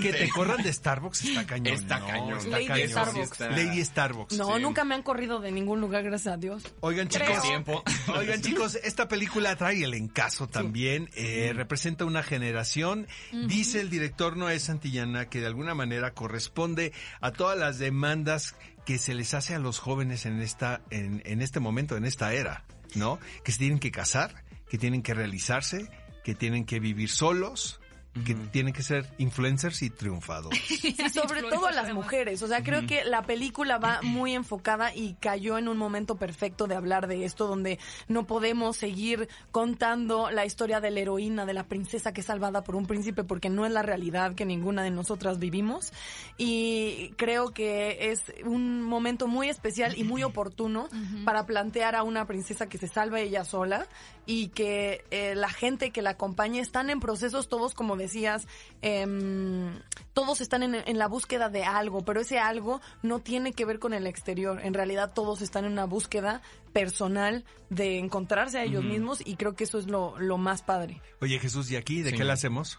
[0.00, 1.74] Que te, que corran de Starbucks está cañón.
[1.74, 2.06] Está ¿no?
[2.08, 2.38] cañón.
[2.38, 2.88] Está Lady cañón.
[2.88, 3.40] Starbucks.
[3.40, 4.36] Lady Starbucks.
[4.36, 6.62] No, nunca me han corrido de ningún lugar, gracias a Dios.
[6.80, 7.82] Oigan chicos, Tiempo.
[8.16, 13.06] oigan chicos, esta película trae el encaso también, eh, representa una generación.
[13.46, 18.98] Dice el director Noé Santillana que de alguna manera corresponde a todas las demandas que
[18.98, 22.64] se les hace a los jóvenes en esta, en, en este momento, en esta era,
[22.94, 23.18] ¿no?
[23.44, 25.88] Que se tienen que casar, que tienen que realizarse,
[26.24, 27.80] que tienen que vivir solos,
[28.24, 30.60] que tienen que ser influencers y triunfadores.
[30.86, 32.42] Sí, sobre todo las mujeres.
[32.42, 36.66] O sea, creo que la película va muy enfocada y cayó en un momento perfecto
[36.66, 41.54] de hablar de esto, donde no podemos seguir contando la historia de la heroína, de
[41.54, 44.82] la princesa que es salvada por un príncipe, porque no es la realidad que ninguna
[44.82, 45.92] de nosotras vivimos.
[46.38, 50.88] Y creo que es un momento muy especial y muy oportuno
[51.24, 53.86] para plantear a una princesa que se salva ella sola
[54.26, 58.46] y que eh, la gente que la acompañe están en procesos todos, como decías,
[58.82, 59.78] em,
[60.14, 63.78] todos están en, en la búsqueda de algo, pero ese algo no tiene que ver
[63.78, 64.60] con el exterior.
[64.64, 66.42] En realidad todos están en una búsqueda
[66.72, 71.00] personal de encontrarse a ellos mismos y creo que eso es lo, lo más padre.
[71.20, 72.16] Oye Jesús, ¿y aquí de Sí.
[72.16, 72.78] qué la hacemos?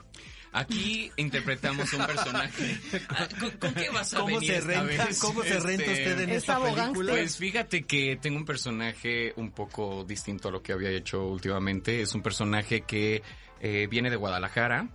[0.53, 2.79] Aquí interpretamos un personaje.
[3.09, 5.19] Ah, ¿Con, con qué vas a ¿Cómo venir se esta renta, vez?
[5.19, 7.11] cómo se renta Este, usted en Es esta película?
[7.13, 12.01] Pues fíjate que tengo un personaje un poco distinto a lo que había hecho últimamente.
[12.01, 13.21] Es un personaje que
[13.59, 14.89] eh, viene de Guadalajara.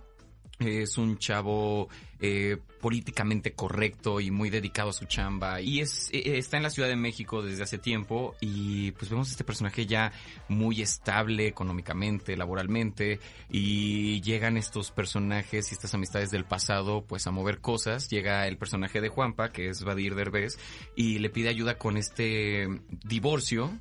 [0.59, 1.89] Es un chavo
[2.19, 5.61] eh, políticamente correcto y muy dedicado a su chamba.
[5.61, 8.35] Y es eh, está en la Ciudad de México desde hace tiempo.
[8.39, 10.11] Y pues vemos este personaje ya
[10.47, 13.19] muy estable económicamente, laboralmente.
[13.49, 18.09] Y llegan estos personajes y estas amistades del pasado pues a mover cosas.
[18.09, 20.57] Llega el personaje de Juanpa, que es Vadir Derbez,
[20.95, 22.67] y le pide ayuda con este
[23.03, 23.71] divorcio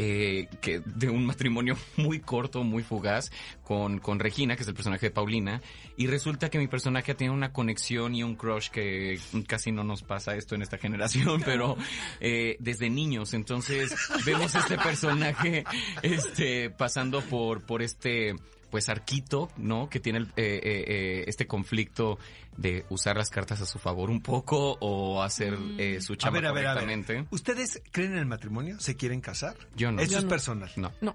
[0.00, 3.32] eh, que de un matrimonio muy corto, muy fugaz,
[3.64, 5.60] con, con Regina, que es el personaje de Paulina,
[5.96, 10.04] y resulta que mi personaje tiene una conexión y un crush que casi no nos
[10.04, 11.76] pasa esto en esta generación, pero
[12.20, 13.92] eh, desde niños, entonces
[14.24, 15.64] vemos este personaje
[16.02, 18.36] este pasando por, por este
[18.70, 19.88] pues arquito, ¿no?
[19.88, 22.18] Que tiene el, eh, eh, eh, este conflicto
[22.56, 26.40] de usar las cartas a su favor un poco o hacer eh, su A chamba
[26.40, 27.26] ver, a ver, a ver.
[27.30, 28.80] ¿Ustedes creen en el matrimonio?
[28.80, 29.54] ¿Se quieren casar?
[29.76, 30.02] Yo no.
[30.02, 30.30] Eso Yo es no.
[30.30, 30.70] personal.
[30.76, 30.92] No.
[31.00, 31.14] No.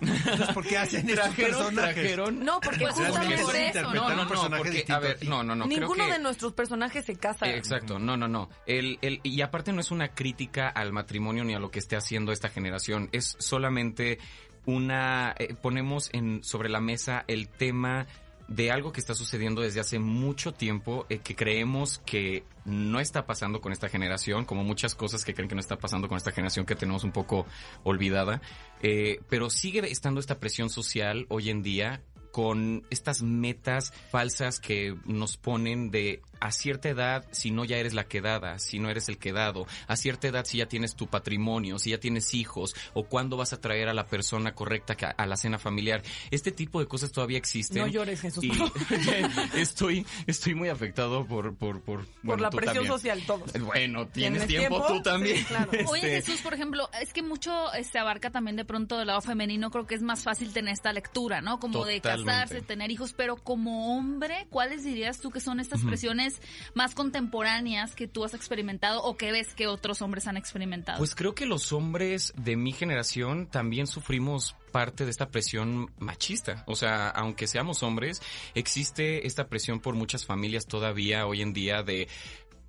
[0.00, 1.94] Entonces, ¿por qué hacen estos Trajeron, personajes?
[1.94, 2.44] trajeron.
[2.44, 5.42] No, porque Pues justamente por eso, No, no, no, personaje porque, distinto a ver, no,
[5.42, 5.64] no, no.
[5.66, 7.46] creo ninguno que- de nuestros personajes se casa.
[7.46, 8.48] Eh, Exacto, no, no, no.
[8.66, 11.96] El, el, y aparte no es una crítica al matrimonio ni a lo que esté
[11.96, 14.18] haciendo esta generación, es solamente
[14.66, 15.34] una...
[15.38, 18.06] eh, ponemos en, sobre la mesa el tema
[18.50, 23.24] de algo que está sucediendo desde hace mucho tiempo, eh, que creemos que no está
[23.24, 26.32] pasando con esta generación, como muchas cosas que creen que no está pasando con esta
[26.32, 27.46] generación que tenemos un poco
[27.84, 28.42] olvidada,
[28.82, 34.96] eh, pero sigue estando esta presión social hoy en día con estas metas falsas que
[35.04, 39.08] nos ponen de a cierta edad si no ya eres la quedada, si no eres
[39.08, 43.04] el quedado, a cierta edad si ya tienes tu patrimonio, si ya tienes hijos o
[43.04, 46.02] cuándo vas a traer a la persona correcta a la cena familiar.
[46.30, 47.82] Este tipo de cosas todavía existen.
[47.82, 48.44] No llores, Jesús.
[48.44, 48.50] Y
[49.54, 52.92] estoy estoy muy afectado por por por, Por bueno, la tú presión también.
[52.92, 53.50] social, todos.
[53.70, 54.94] Bueno, tienes, ¿Tienes tiempo, tiempo?
[54.96, 55.36] tú también.
[55.38, 55.70] Sí, claro.
[55.88, 59.20] Oye, Este, Jesús, por ejemplo, es que mucho se abarca también de pronto del lado
[59.20, 61.60] femenino, creo que es más fácil tener esta lectura, ¿no?
[61.60, 66.29] Como de casarse, tener hijos, pero como hombre, ¿cuáles dirías tú que son estas presiones
[66.74, 70.98] más contemporáneas que tú has experimentado o que ves que otros hombres han experimentado?
[70.98, 76.64] Pues creo que los hombres de mi generación también sufrimos parte de esta presión machista.
[76.66, 78.20] O sea, aunque seamos hombres,
[78.54, 82.08] existe esta presión por muchas familias todavía hoy en día de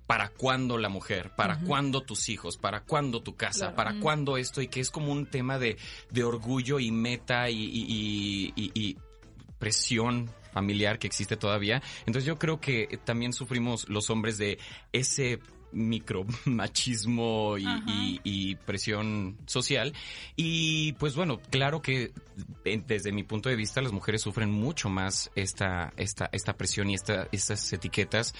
[0.04, 1.30] ¿Para cuándo la mujer?
[1.36, 2.58] ¿Para cuándo tus hijos?
[2.58, 3.72] ¿Para cuándo tu casa?
[3.72, 3.76] Claro.
[3.76, 4.60] ¿Para cuándo esto?
[4.60, 5.78] Y que es como un tema de,
[6.10, 8.96] de orgullo y meta y, y- y- y- y
[9.58, 11.82] presión familiar que existe todavía.
[12.00, 14.58] Entonces yo creo que también sufrimos los hombres de
[14.92, 15.40] ese
[15.72, 19.92] micromachismo y- y presión social.
[20.36, 22.12] Y pues bueno, claro que
[22.64, 26.90] eh, desde mi punto de vista las mujeres sufren mucho más esta, esta, esta presión
[26.90, 28.34] y esta, estas etiquetas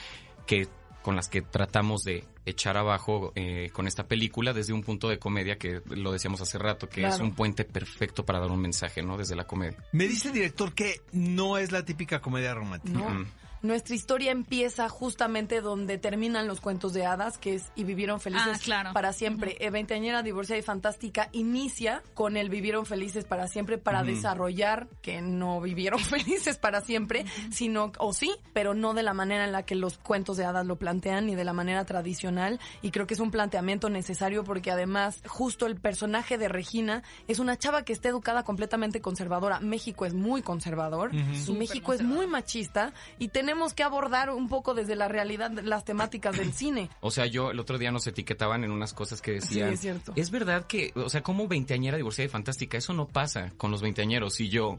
[0.47, 0.69] que
[1.03, 5.19] con las que tratamos de echar abajo eh, con esta película desde un punto de
[5.19, 9.03] comedia que lo decíamos hace rato, que es un puente perfecto para dar un mensaje,
[9.03, 9.17] ¿no?
[9.17, 9.79] Desde la comedia.
[9.93, 12.99] Me dice el director que no es la típica comedia romántica.
[12.99, 13.11] No.
[13.11, 13.27] Mm.
[13.63, 18.57] Nuestra historia empieza justamente donde terminan los cuentos de hadas, que es Y vivieron felices
[18.57, 18.93] Ah, claro.
[18.93, 19.57] para siempre.
[19.61, 25.21] Eh, Veinteañera, divorciada y fantástica inicia con el Vivieron felices para siempre para desarrollar que
[25.23, 29.63] no vivieron felices para siempre, sino, o sí, pero no de la manera en la
[29.63, 32.59] que los cuentos de hadas lo plantean ni de la manera tradicional.
[32.83, 37.39] Y creo que es un planteamiento necesario porque además justo el personaje de Regina es
[37.39, 39.61] una chava que está educada completamente conservadora.
[39.61, 44.97] México es muy conservador México es muy machista y tenemos que abordar un poco desde
[44.97, 46.89] la realidad las temáticas del cine.
[47.01, 49.69] O sea, yo el otro día nos etiquetaban en unas cosas que decían.
[49.71, 50.15] Sí, es cierto.
[50.31, 54.41] verdad que, o sea, como veinteañera divorciada y fantástica, eso no pasa con los veinteañeros.
[54.41, 54.79] Y yo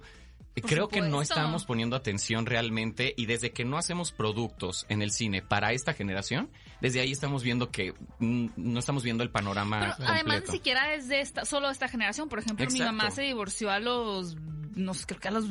[0.53, 3.13] Por creo que no estamos poniendo atención realmente.
[3.17, 6.49] Y desde que no hacemos productos en el cine para esta generación,
[6.81, 10.13] desde ahí estamos viendo que mm, no estamos viendo el panorama Pero completo.
[10.13, 12.29] además ni siquiera es de esta, solo esta generación.
[12.29, 14.35] Por ejemplo, mi mamá se divorció a los,
[14.75, 15.49] no sé, creo que a los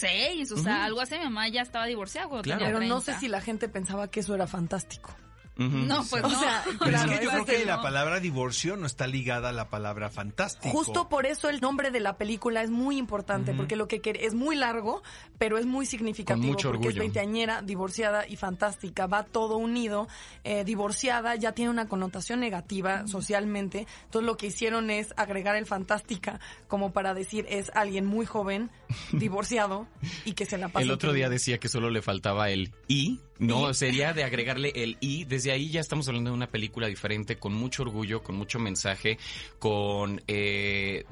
[0.00, 1.14] 26, o sea, algo así.
[1.18, 2.58] Mi mamá ya estaba divorciada cuando Claro.
[2.60, 3.14] tenía Pero no 30.
[3.14, 5.14] sé si la gente pensaba que eso era fantástico.
[5.58, 6.38] No, pues O no.
[6.38, 9.52] sea, Pero Claro, es que yo creo que la palabra divorcio no está ligada a
[9.52, 10.68] la palabra fantástico.
[10.68, 14.34] Justo por eso el nombre de la película es muy importante, porque lo que es
[14.34, 15.02] muy largo,
[15.38, 20.08] pero es muy significativo, Con mucho porque es veinteañera, divorciada y fantástica, va todo unido.
[20.44, 25.64] Eh, divorciada ya tiene una connotación negativa socialmente, entonces lo que hicieron es agregar el
[25.64, 28.70] fantástica como para decir es alguien muy joven,
[29.12, 29.86] divorciado
[30.24, 30.84] y que se la pasa.
[30.84, 34.96] El otro día decía que solo le faltaba el i, no, sería de agregarle el
[35.00, 35.24] i.
[35.24, 39.18] Desde ahí ya estamos hablando de una película diferente, con mucho orgullo, con mucho mensaje,
[39.58, 41.04] con, eh,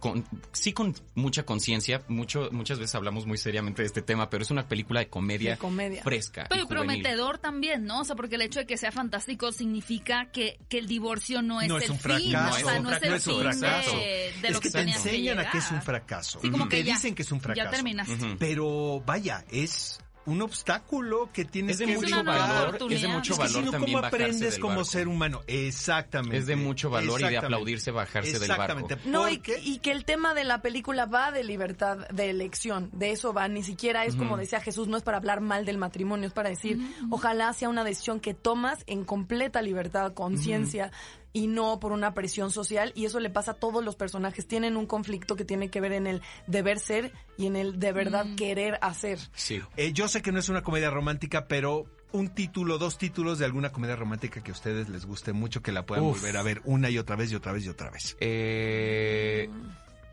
[0.00, 2.02] con sí con mucha conciencia.
[2.08, 5.52] Mucho, muchas veces hablamos muy seriamente de este tema, pero es una película de comedia,
[5.52, 6.02] De comedia.
[6.02, 6.42] fresca.
[6.42, 6.86] y Pero juvenil.
[7.02, 8.00] prometedor también, ¿no?
[8.00, 11.60] O sea, porque el hecho de que sea fantástico significa que, que el divorcio no
[11.60, 13.32] es No el es un fin, fracaso, o sea, no es el no es un
[13.34, 13.96] fin fracaso.
[13.96, 16.38] de, de es lo que que, te tenías que enseñan a que es un fracaso.
[16.40, 17.64] Sí, como te que ya, dicen que es un fracaso.
[17.64, 18.14] Ya terminaste.
[18.14, 18.36] Ujú.
[18.38, 23.32] Pero vaya, es un obstáculo que tienes Es de que mucho valor, es de mucho
[23.32, 25.40] Es que valor no, también ¿cómo bajarse aprendes del como ser humano?
[25.46, 26.36] Exactamente.
[26.38, 28.62] Es de mucho valor y de aplaudirse bajarse del barco.
[28.64, 29.08] Exactamente.
[29.08, 32.90] No, y, porque- y que el tema de la película va de libertad de elección,
[32.92, 35.78] de eso va, ni siquiera es como decía Jesús, no es para hablar mal del
[35.78, 36.78] matrimonio, es para decir,
[37.10, 40.90] ojalá sea una decisión que tomas en completa libertad, conciencia
[41.32, 44.76] y no por una presión social, y eso le pasa a todos los personajes, tienen
[44.76, 48.26] un conflicto que tiene que ver en el deber ser y en el de verdad
[48.36, 49.18] querer hacer.
[49.34, 49.60] Sí.
[49.76, 53.44] Eh, yo sé que no es una comedia romántica, pero un título, dos títulos de
[53.44, 56.20] alguna comedia romántica que a ustedes les guste mucho, que la puedan Uf.
[56.20, 58.16] volver a ver una y otra vez y otra vez y otra vez.
[58.20, 59.50] Eh,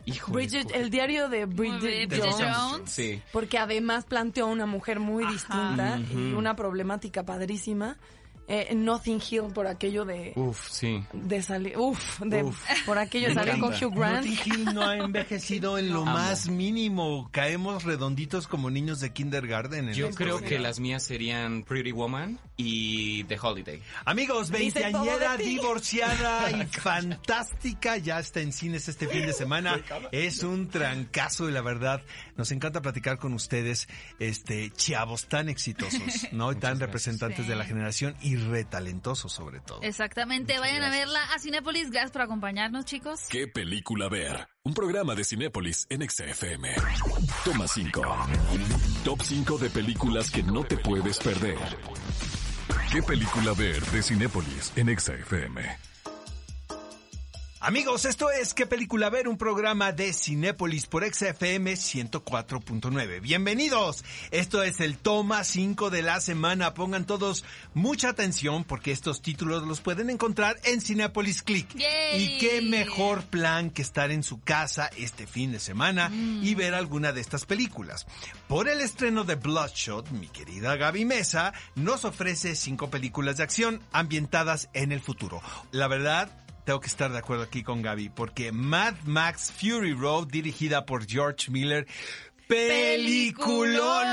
[0.06, 0.34] Hijo.
[0.34, 2.58] Bridget, el diario de Bridget, Bridget Jones.
[2.58, 2.92] Jones.
[2.92, 3.22] Sí.
[3.32, 7.98] Porque además planteó una mujer muy distinta y una problemática padrísima.
[8.48, 11.02] Eh, Nothing Hill por aquello de, Uf, sí.
[11.14, 11.78] de salir.
[11.78, 12.60] Uf, de, Uf.
[12.86, 13.74] por aquello de salir con.
[13.74, 14.26] Hugh Grant.
[14.26, 16.12] Notting Hill no ha envejecido en lo Amo.
[16.14, 17.30] más mínimo.
[17.32, 19.90] Caemos redonditos como niños de kindergarten.
[19.90, 23.82] en Yo creo que las mías serían Pretty Woman y The Holiday.
[24.06, 29.82] Amigos, veinteañera, divorciada y fantástica, ya está en cines este fin de semana.
[30.12, 32.02] Es un trancazo y la verdad,
[32.36, 33.88] nos encanta platicar con ustedes,
[34.20, 36.52] este, chavos tan exitosos, ¿no?
[36.52, 37.50] Y tan representantes Sí.
[37.50, 39.82] de la generación y retalentosos sobre todo.
[39.82, 41.92] Exactamente, vayan a verla a Cinépolis.
[41.92, 43.22] Gracias por acompañarnos, chicos.
[43.30, 44.48] ¿Qué película ver?
[44.64, 46.76] Un programa de Cinépolis en XFM.
[47.44, 48.02] Toma 5.
[49.04, 51.58] Top 5 de películas que no te puedes perder.
[52.92, 55.93] ¿Qué película ver de Cinépolis en XFM?
[57.66, 59.30] Amigos, esto es ¿Qué película ver?
[59.30, 63.22] Un programa de Cinépolis por XFM 104.9.
[63.22, 64.04] Bienvenidos.
[64.32, 66.74] Esto es el toma 5 de la semana.
[66.74, 71.74] Pongan todos mucha atención porque estos títulos los pueden encontrar en Cinépolis Click.
[71.74, 72.22] Yay.
[72.22, 76.74] Y qué mejor plan que estar en su casa este fin de semana y ver
[76.74, 78.06] alguna de estas películas.
[78.50, 83.82] Por el estreno de Bloodshot, mi querida Gaby Mesa nos ofrece cinco películas de acción
[83.94, 85.42] ambientadas en el futuro.
[85.72, 90.28] La verdad, tengo que estar de acuerdo aquí con Gaby, porque Mad Max Fury Road,
[90.28, 91.88] dirigida por George Miller,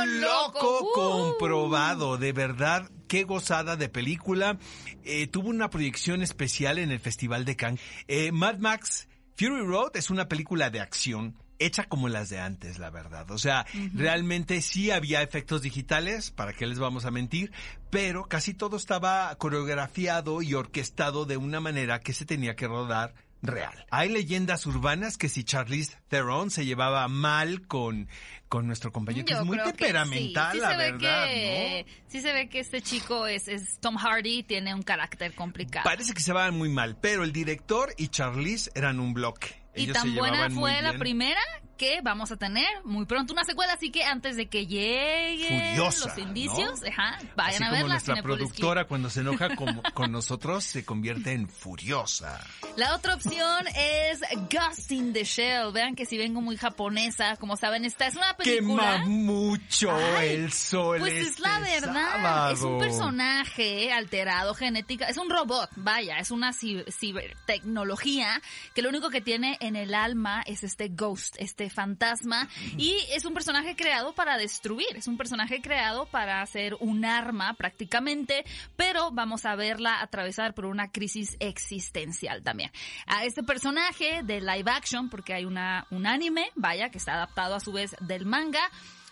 [0.04, 0.10] loco.
[0.20, 0.92] loco Uh.
[0.94, 2.90] comprobado, de verdad.
[3.08, 4.58] Qué gozada de película.
[5.04, 7.80] Eh, tuvo una proyección especial en el Festival de Cannes.
[8.06, 12.79] Eh, Mad Max Fury Road es una película de acción hecha como las de antes,
[12.79, 13.31] la verdad.
[13.31, 17.53] O sea, realmente sí había efectos digitales, para qué les vamos a mentir,
[17.90, 23.14] pero casi todo estaba coreografiado y orquestado de una manera que se tenía que rodar
[23.42, 23.87] real.
[23.90, 28.09] Hay leyendas urbanas que si Charlize Theron se llevaba mal con,
[28.49, 30.59] con nuestro compañero, que es muy temperamental, sí.
[30.59, 31.92] Sí la verdad, que, ¿no?
[32.09, 35.85] Sí se ve que este chico es, es Tom Hardy tiene un carácter complicado.
[35.85, 39.61] Parece que se van muy mal, pero el director y Charlize eran un bloque.
[39.74, 41.40] Y tan buena fue la primera
[41.81, 46.09] que vamos a tener muy pronto una secuela, así que antes de que lleguen Furiosa,
[46.09, 46.88] los indicios, ¿no?
[46.88, 47.88] ajá, vayan Así a como verla.
[47.95, 52.38] nuestra Cinépolis productora cuando se enoja con, con nosotros se convierte en furiosa.
[52.77, 55.73] La otra opción es Ghost in the Shell.
[55.73, 58.99] Vean que si vengo muy japonesa, como saben, esta es una película.
[58.99, 60.99] Quema mucho Ay, el sol.
[60.99, 62.53] Pues es la este verdad, sábado.
[62.53, 68.43] es un personaje alterado genética, es un robot, vaya, es una ci- cibertecnología
[68.75, 73.24] que lo único que tiene en el alma es este ghost, este fantasma y es
[73.24, 78.44] un personaje creado para destruir, es un personaje creado para hacer un arma prácticamente,
[78.76, 82.70] pero vamos a verla atravesar por una crisis existencial también.
[83.06, 87.54] A este personaje de live action, porque hay una un anime, vaya, que está adaptado
[87.54, 88.70] a su vez del manga,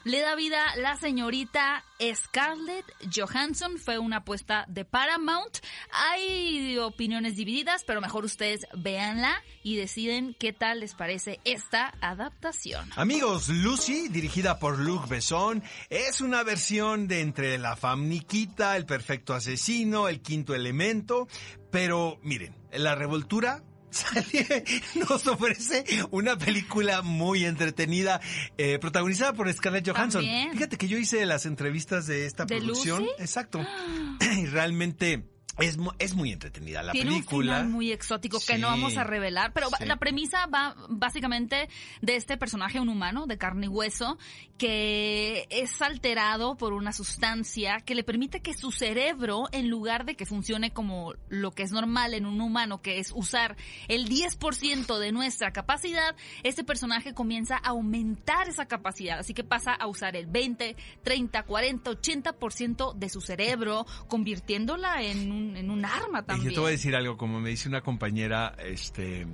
[0.08, 3.78] le da vida la señorita Scarlett Johansson.
[3.78, 5.58] Fue una apuesta de Paramount.
[5.90, 12.90] Hay opiniones divididas, pero mejor ustedes véanla y deciden qué tal les parece esta adaptación.
[12.96, 19.34] Amigos, Lucy, dirigida por Luc Besson, es una versión de entre la famniquita, el perfecto
[19.34, 21.28] asesino, el quinto elemento,
[21.70, 24.64] pero miren, la revoltura sale-
[25.08, 28.20] nos ofrece una película muy entretenida,
[28.56, 30.22] eh, protagonizada por Scarlett Johansson.
[30.22, 30.52] También.
[30.52, 33.02] Fíjate que yo hice las entrevistas de esta ¿De producción.
[33.02, 33.12] Lucy?
[33.18, 33.64] Exacto.
[34.36, 35.24] y realmente
[35.58, 37.36] es, es muy entretenida la Tiene película.
[37.36, 39.84] un final muy exótico que no vamos a revelar, pero Sí.
[39.86, 41.68] la premisa va básicamente
[42.02, 44.18] de este personaje, un humano de carne y hueso,
[44.56, 50.14] que es alterado por una sustancia que le permite que su cerebro, en lugar de
[50.16, 53.56] que funcione como lo que es normal en un humano, que es usar
[53.88, 59.72] el 10% de nuestra capacidad, este personaje comienza a aumentar esa capacidad, así que pasa
[59.72, 65.84] a usar el 20, 30, 40, 80% de su cerebro, convirtiéndola en un, en un
[65.84, 66.48] arma Y también.
[66.50, 69.26] Yo te voy a decir algo, como me dice una compañera, este,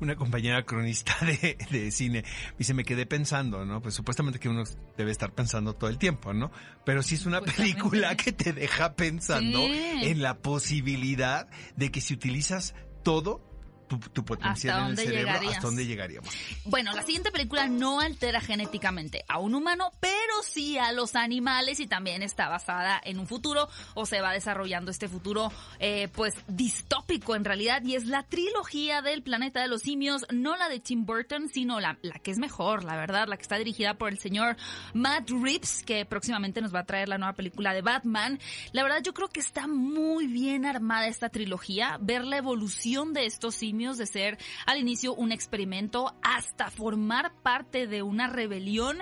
[0.00, 2.24] una compañera cronista de, de cine,
[2.58, 3.80] dice, me quedé pensando, ¿no?
[3.80, 4.64] Pues supuestamente que uno
[4.96, 6.50] debe estar pensando todo el tiempo, ¿no?
[6.84, 10.00] Pero sí es una película que te deja pensando Sí.
[10.02, 13.40] en la posibilidad de que si utilizas todo,
[13.86, 15.54] tu, tu potencial ¿Hasta en el cerebro, llegarías?
[15.54, 16.30] ¿hasta dónde llegaríamos?
[16.64, 21.80] Bueno, la siguiente película no altera genéticamente a un humano, pero sí a los animales
[21.80, 26.34] y también está basada en un futuro o se va desarrollando este futuro eh, pues
[26.48, 30.80] distópico en realidad y es la trilogía del planeta de los simios, no la de
[30.80, 34.10] Tim Burton, sino la, la que es mejor, la verdad, la que está dirigida por
[34.10, 34.56] el señor
[34.94, 38.38] Matt Reeves, que próximamente nos va a traer la nueva película de Batman.
[38.72, 43.26] La verdad yo creo que está muy bien armada esta trilogía, ver la evolución de
[43.26, 48.98] estos simios, de ser al inicio un experimento hasta formar parte de una rebelión,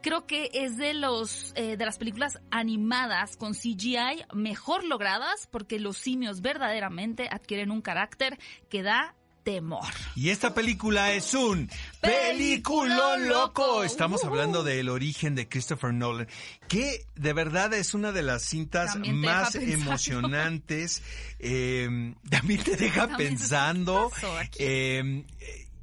[0.00, 5.80] creo que es de los eh, de las películas animadas con CGI mejor logradas porque
[5.80, 9.88] los simios verdaderamente adquieren un carácter que da temor.
[10.14, 11.70] Y esta película es un
[12.00, 13.84] película loco.
[13.84, 16.28] Estamos hablando del origen de Christopher Nolan,
[16.68, 21.02] que de verdad es una de las cintas más emocionantes.
[21.38, 24.10] Eh, también te deja pensando.
[24.58, 25.24] Eh,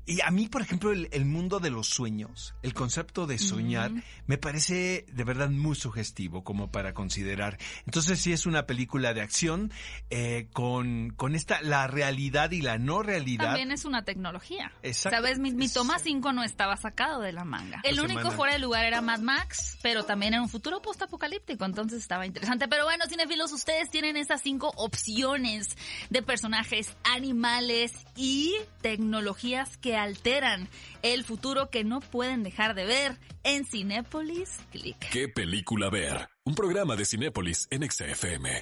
[0.10, 3.92] y a mí, por ejemplo, el, mundo de los sueños, el concepto de soñar,
[4.26, 7.60] me parece de verdad muy sugestivo como para considerar.
[7.86, 9.72] Entonces sí es una película de acción
[10.10, 13.50] eh, con, con esta, la realidad y la no realidad.
[13.50, 14.72] También es una tecnología.
[14.82, 15.16] Exacto.
[15.16, 17.80] Sabes, mi, mi toma 5 no estaba sacado de la manga.
[17.84, 22.02] El único fuera de lugar era Mad Max, pero también en un futuro post-apocalíptico, entonces
[22.02, 22.68] estaba interesante.
[22.68, 25.68] Pero bueno, cinefilos, ustedes tienen esas cinco opciones
[26.10, 30.68] de personajes, animales y tecnologías que alteran
[31.02, 35.10] el futuro que no pueden dejar de ver en Cinépolis Click.
[35.12, 36.30] ¿Qué película ver?
[36.44, 38.62] Un programa de Cinépolis en XFM.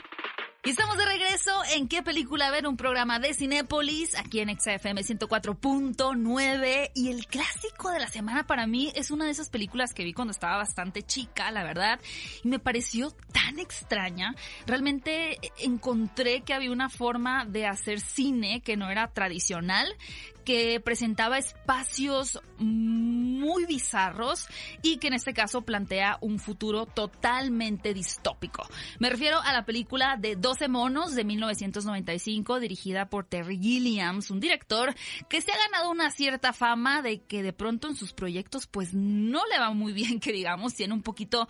[0.67, 5.01] Y estamos de regreso en qué película ver, un programa de Cinépolis, aquí en XFM
[5.01, 6.91] 104.9.
[6.93, 10.11] Y el clásico de la semana para mí es una de esas películas que vi
[10.11, 12.01] cuando estaba bastante chica, la verdad.
[12.43, 14.35] Y me pareció tan extraña.
[14.65, 19.87] Realmente encontré que había una forma de hacer cine que no era tradicional,
[20.43, 22.41] que presentaba espacios
[23.65, 24.47] bizarros
[24.81, 28.67] y que en este caso plantea un futuro totalmente distópico.
[28.99, 34.39] Me refiero a la película de 12 monos de 1995 dirigida por Terry Gilliams, un
[34.39, 34.93] director
[35.29, 38.93] que se ha ganado una cierta fama de que de pronto en sus proyectos pues
[38.93, 41.47] no le va muy bien que digamos, tiene un poquito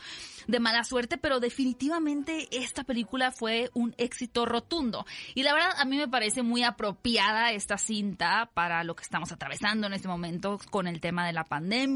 [0.48, 5.06] de mala suerte, pero definitivamente esta película fue un éxito rotundo.
[5.36, 9.32] Y la verdad a mí me parece muy apropiada esta cinta para lo que estamos
[9.32, 11.87] atravesando en este momento con el tema de la pandemia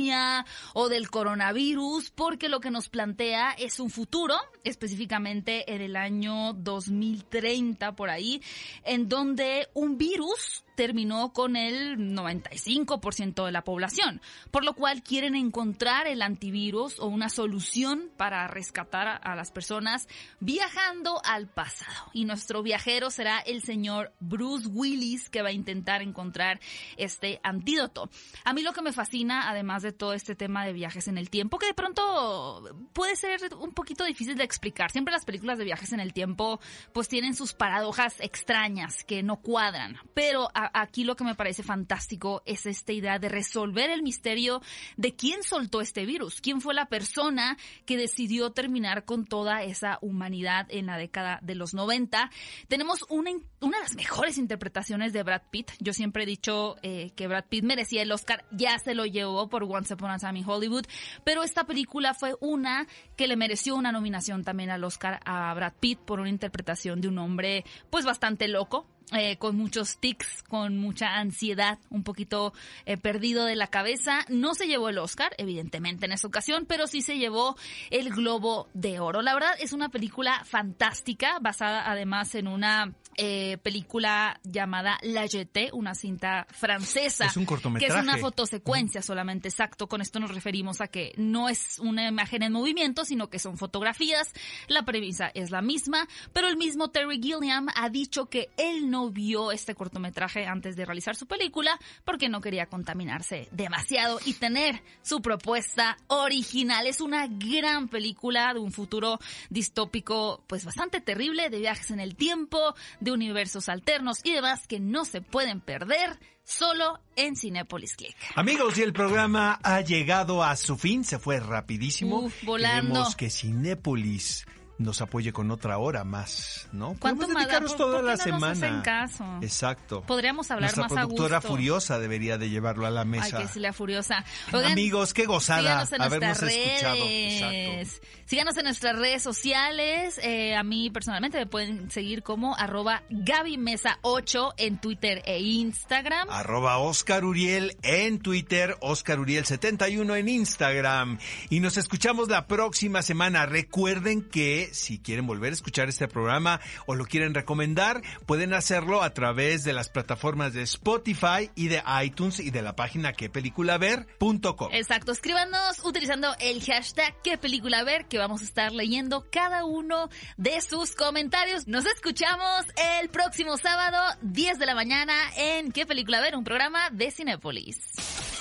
[0.73, 6.53] o del coronavirus, porque lo que nos plantea es un futuro, específicamente en el año
[6.53, 8.41] 2030 por ahí,
[8.83, 15.36] en donde un virus terminó con el 95% de la población, por lo cual quieren
[15.36, 20.07] encontrar el antivirus o una solución para rescatar a las personas
[20.39, 22.09] viajando al pasado.
[22.13, 26.59] Y nuestro viajero será el señor Bruce Willis que va a intentar encontrar
[26.97, 28.09] este antídoto.
[28.43, 31.30] A mí lo que me fascina, además de todo este tema de viajes en el
[31.30, 34.91] tiempo, que de pronto puede ser un poquito difícil de explicar.
[34.91, 36.59] Siempre las películas de viajes en el tiempo
[36.93, 42.41] pues tienen sus paradojas extrañas que no cuadran, pero aquí lo que me parece fantástico
[42.45, 44.61] es esta idea de resolver el misterio
[44.97, 49.99] de quién soltó este virus, quién fue la persona que decidió terminar con toda esa
[50.01, 52.30] humanidad en la década de los 90.
[52.67, 55.72] Tenemos una, una de las mejores interpretaciones de Brad Pitt.
[55.80, 59.49] Yo siempre he dicho eh, que Brad Pitt merecía el Oscar, ya se lo llevó
[59.49, 60.86] por Once Upon a Time in Hollywood,
[61.24, 65.74] pero esta película fue una que le mereció una nominación también al Oscar a Brad
[65.80, 70.78] Pitt por una interpretación de un hombre pues bastante loco, eh, con muchos tics, con
[70.78, 72.53] mucha ansiedad, un poquito
[72.86, 74.26] eh, perdido de la cabeza.
[74.30, 77.57] No se llevó el Oscar, evidentemente, en esa ocasión, pero sí se llevó
[77.89, 79.22] el Globo de Oro.
[79.22, 85.70] La verdad es una película fantástica, basada además en una eh, película llamada La Jetée,
[85.74, 87.26] una cinta francesa.
[87.26, 87.93] Es un cortometraje.
[87.93, 89.88] Que es una fotosecuencia solamente, exacto.
[89.88, 93.57] Con esto nos referimos a que no es una imagen en movimiento, sino que son
[93.57, 94.34] fotografías.
[94.68, 99.09] La premisa es la misma, pero el mismo Terry Gilliam ha dicho que él no
[99.09, 104.82] vio este cortometraje antes de realizar su película porque no quería contaminarse demasiado y tener
[105.01, 106.88] su propuesta original.
[106.88, 112.16] Es una gran película de un futuro distópico pues bastante terrible, de viajes en el
[112.16, 118.15] tiempo, de universos alternos y demás que no se pueden perder solo en Cinepolis Click.
[118.35, 122.31] Amigos, y el programa ha llegado a su fin, se fue rapidísimo.
[122.43, 122.93] volando.
[122.93, 124.45] Queremos que Cinépolis
[124.84, 126.95] nos apoye con otra hora más, ¿no?
[126.99, 127.39] ¿Cuánto Podemos da?
[127.41, 128.47] dedicaros ¿Por- toda por qué la no semana.
[128.53, 129.25] nos hacen caso?
[129.41, 130.01] Exacto.
[130.01, 131.49] Podríamos hablar Nuestra más a productora gusto.
[131.49, 133.38] furiosa debería de llevarlo a la Ay, mesa.
[133.41, 134.23] que sí, la furiosa.
[134.51, 136.95] Amigos, qué gozada síganos en habernos escuchado.
[136.95, 137.93] redes.
[137.95, 138.07] Exacto.
[138.25, 140.19] Síganos en nuestras redes sociales.
[140.23, 145.39] Eh, a mí personalmente me pueden seguir como arroba Gaby Mesa 8 en Twitter e
[145.41, 146.29] Instagram.
[146.29, 151.19] Arroba Oscar Uriel en Twitter, Oscar Uriel 71 en Instagram.
[151.49, 153.45] Y nos escuchamos la próxima semana.
[153.45, 159.03] Recuerden que si quieren volver a escuchar este programa o lo quieren recomendar, pueden hacerlo
[159.03, 164.69] a través de las plataformas de Spotify y de iTunes y de la página quepeliculaver.com.
[164.72, 170.09] Exacto, escríbanos utilizando el hashtag qué película ver que vamos a estar leyendo cada uno
[170.38, 171.67] de sus comentarios.
[171.67, 172.65] Nos escuchamos
[173.01, 178.40] el próximo sábado 10 de la mañana en qué película ver, un programa de Cinépolis.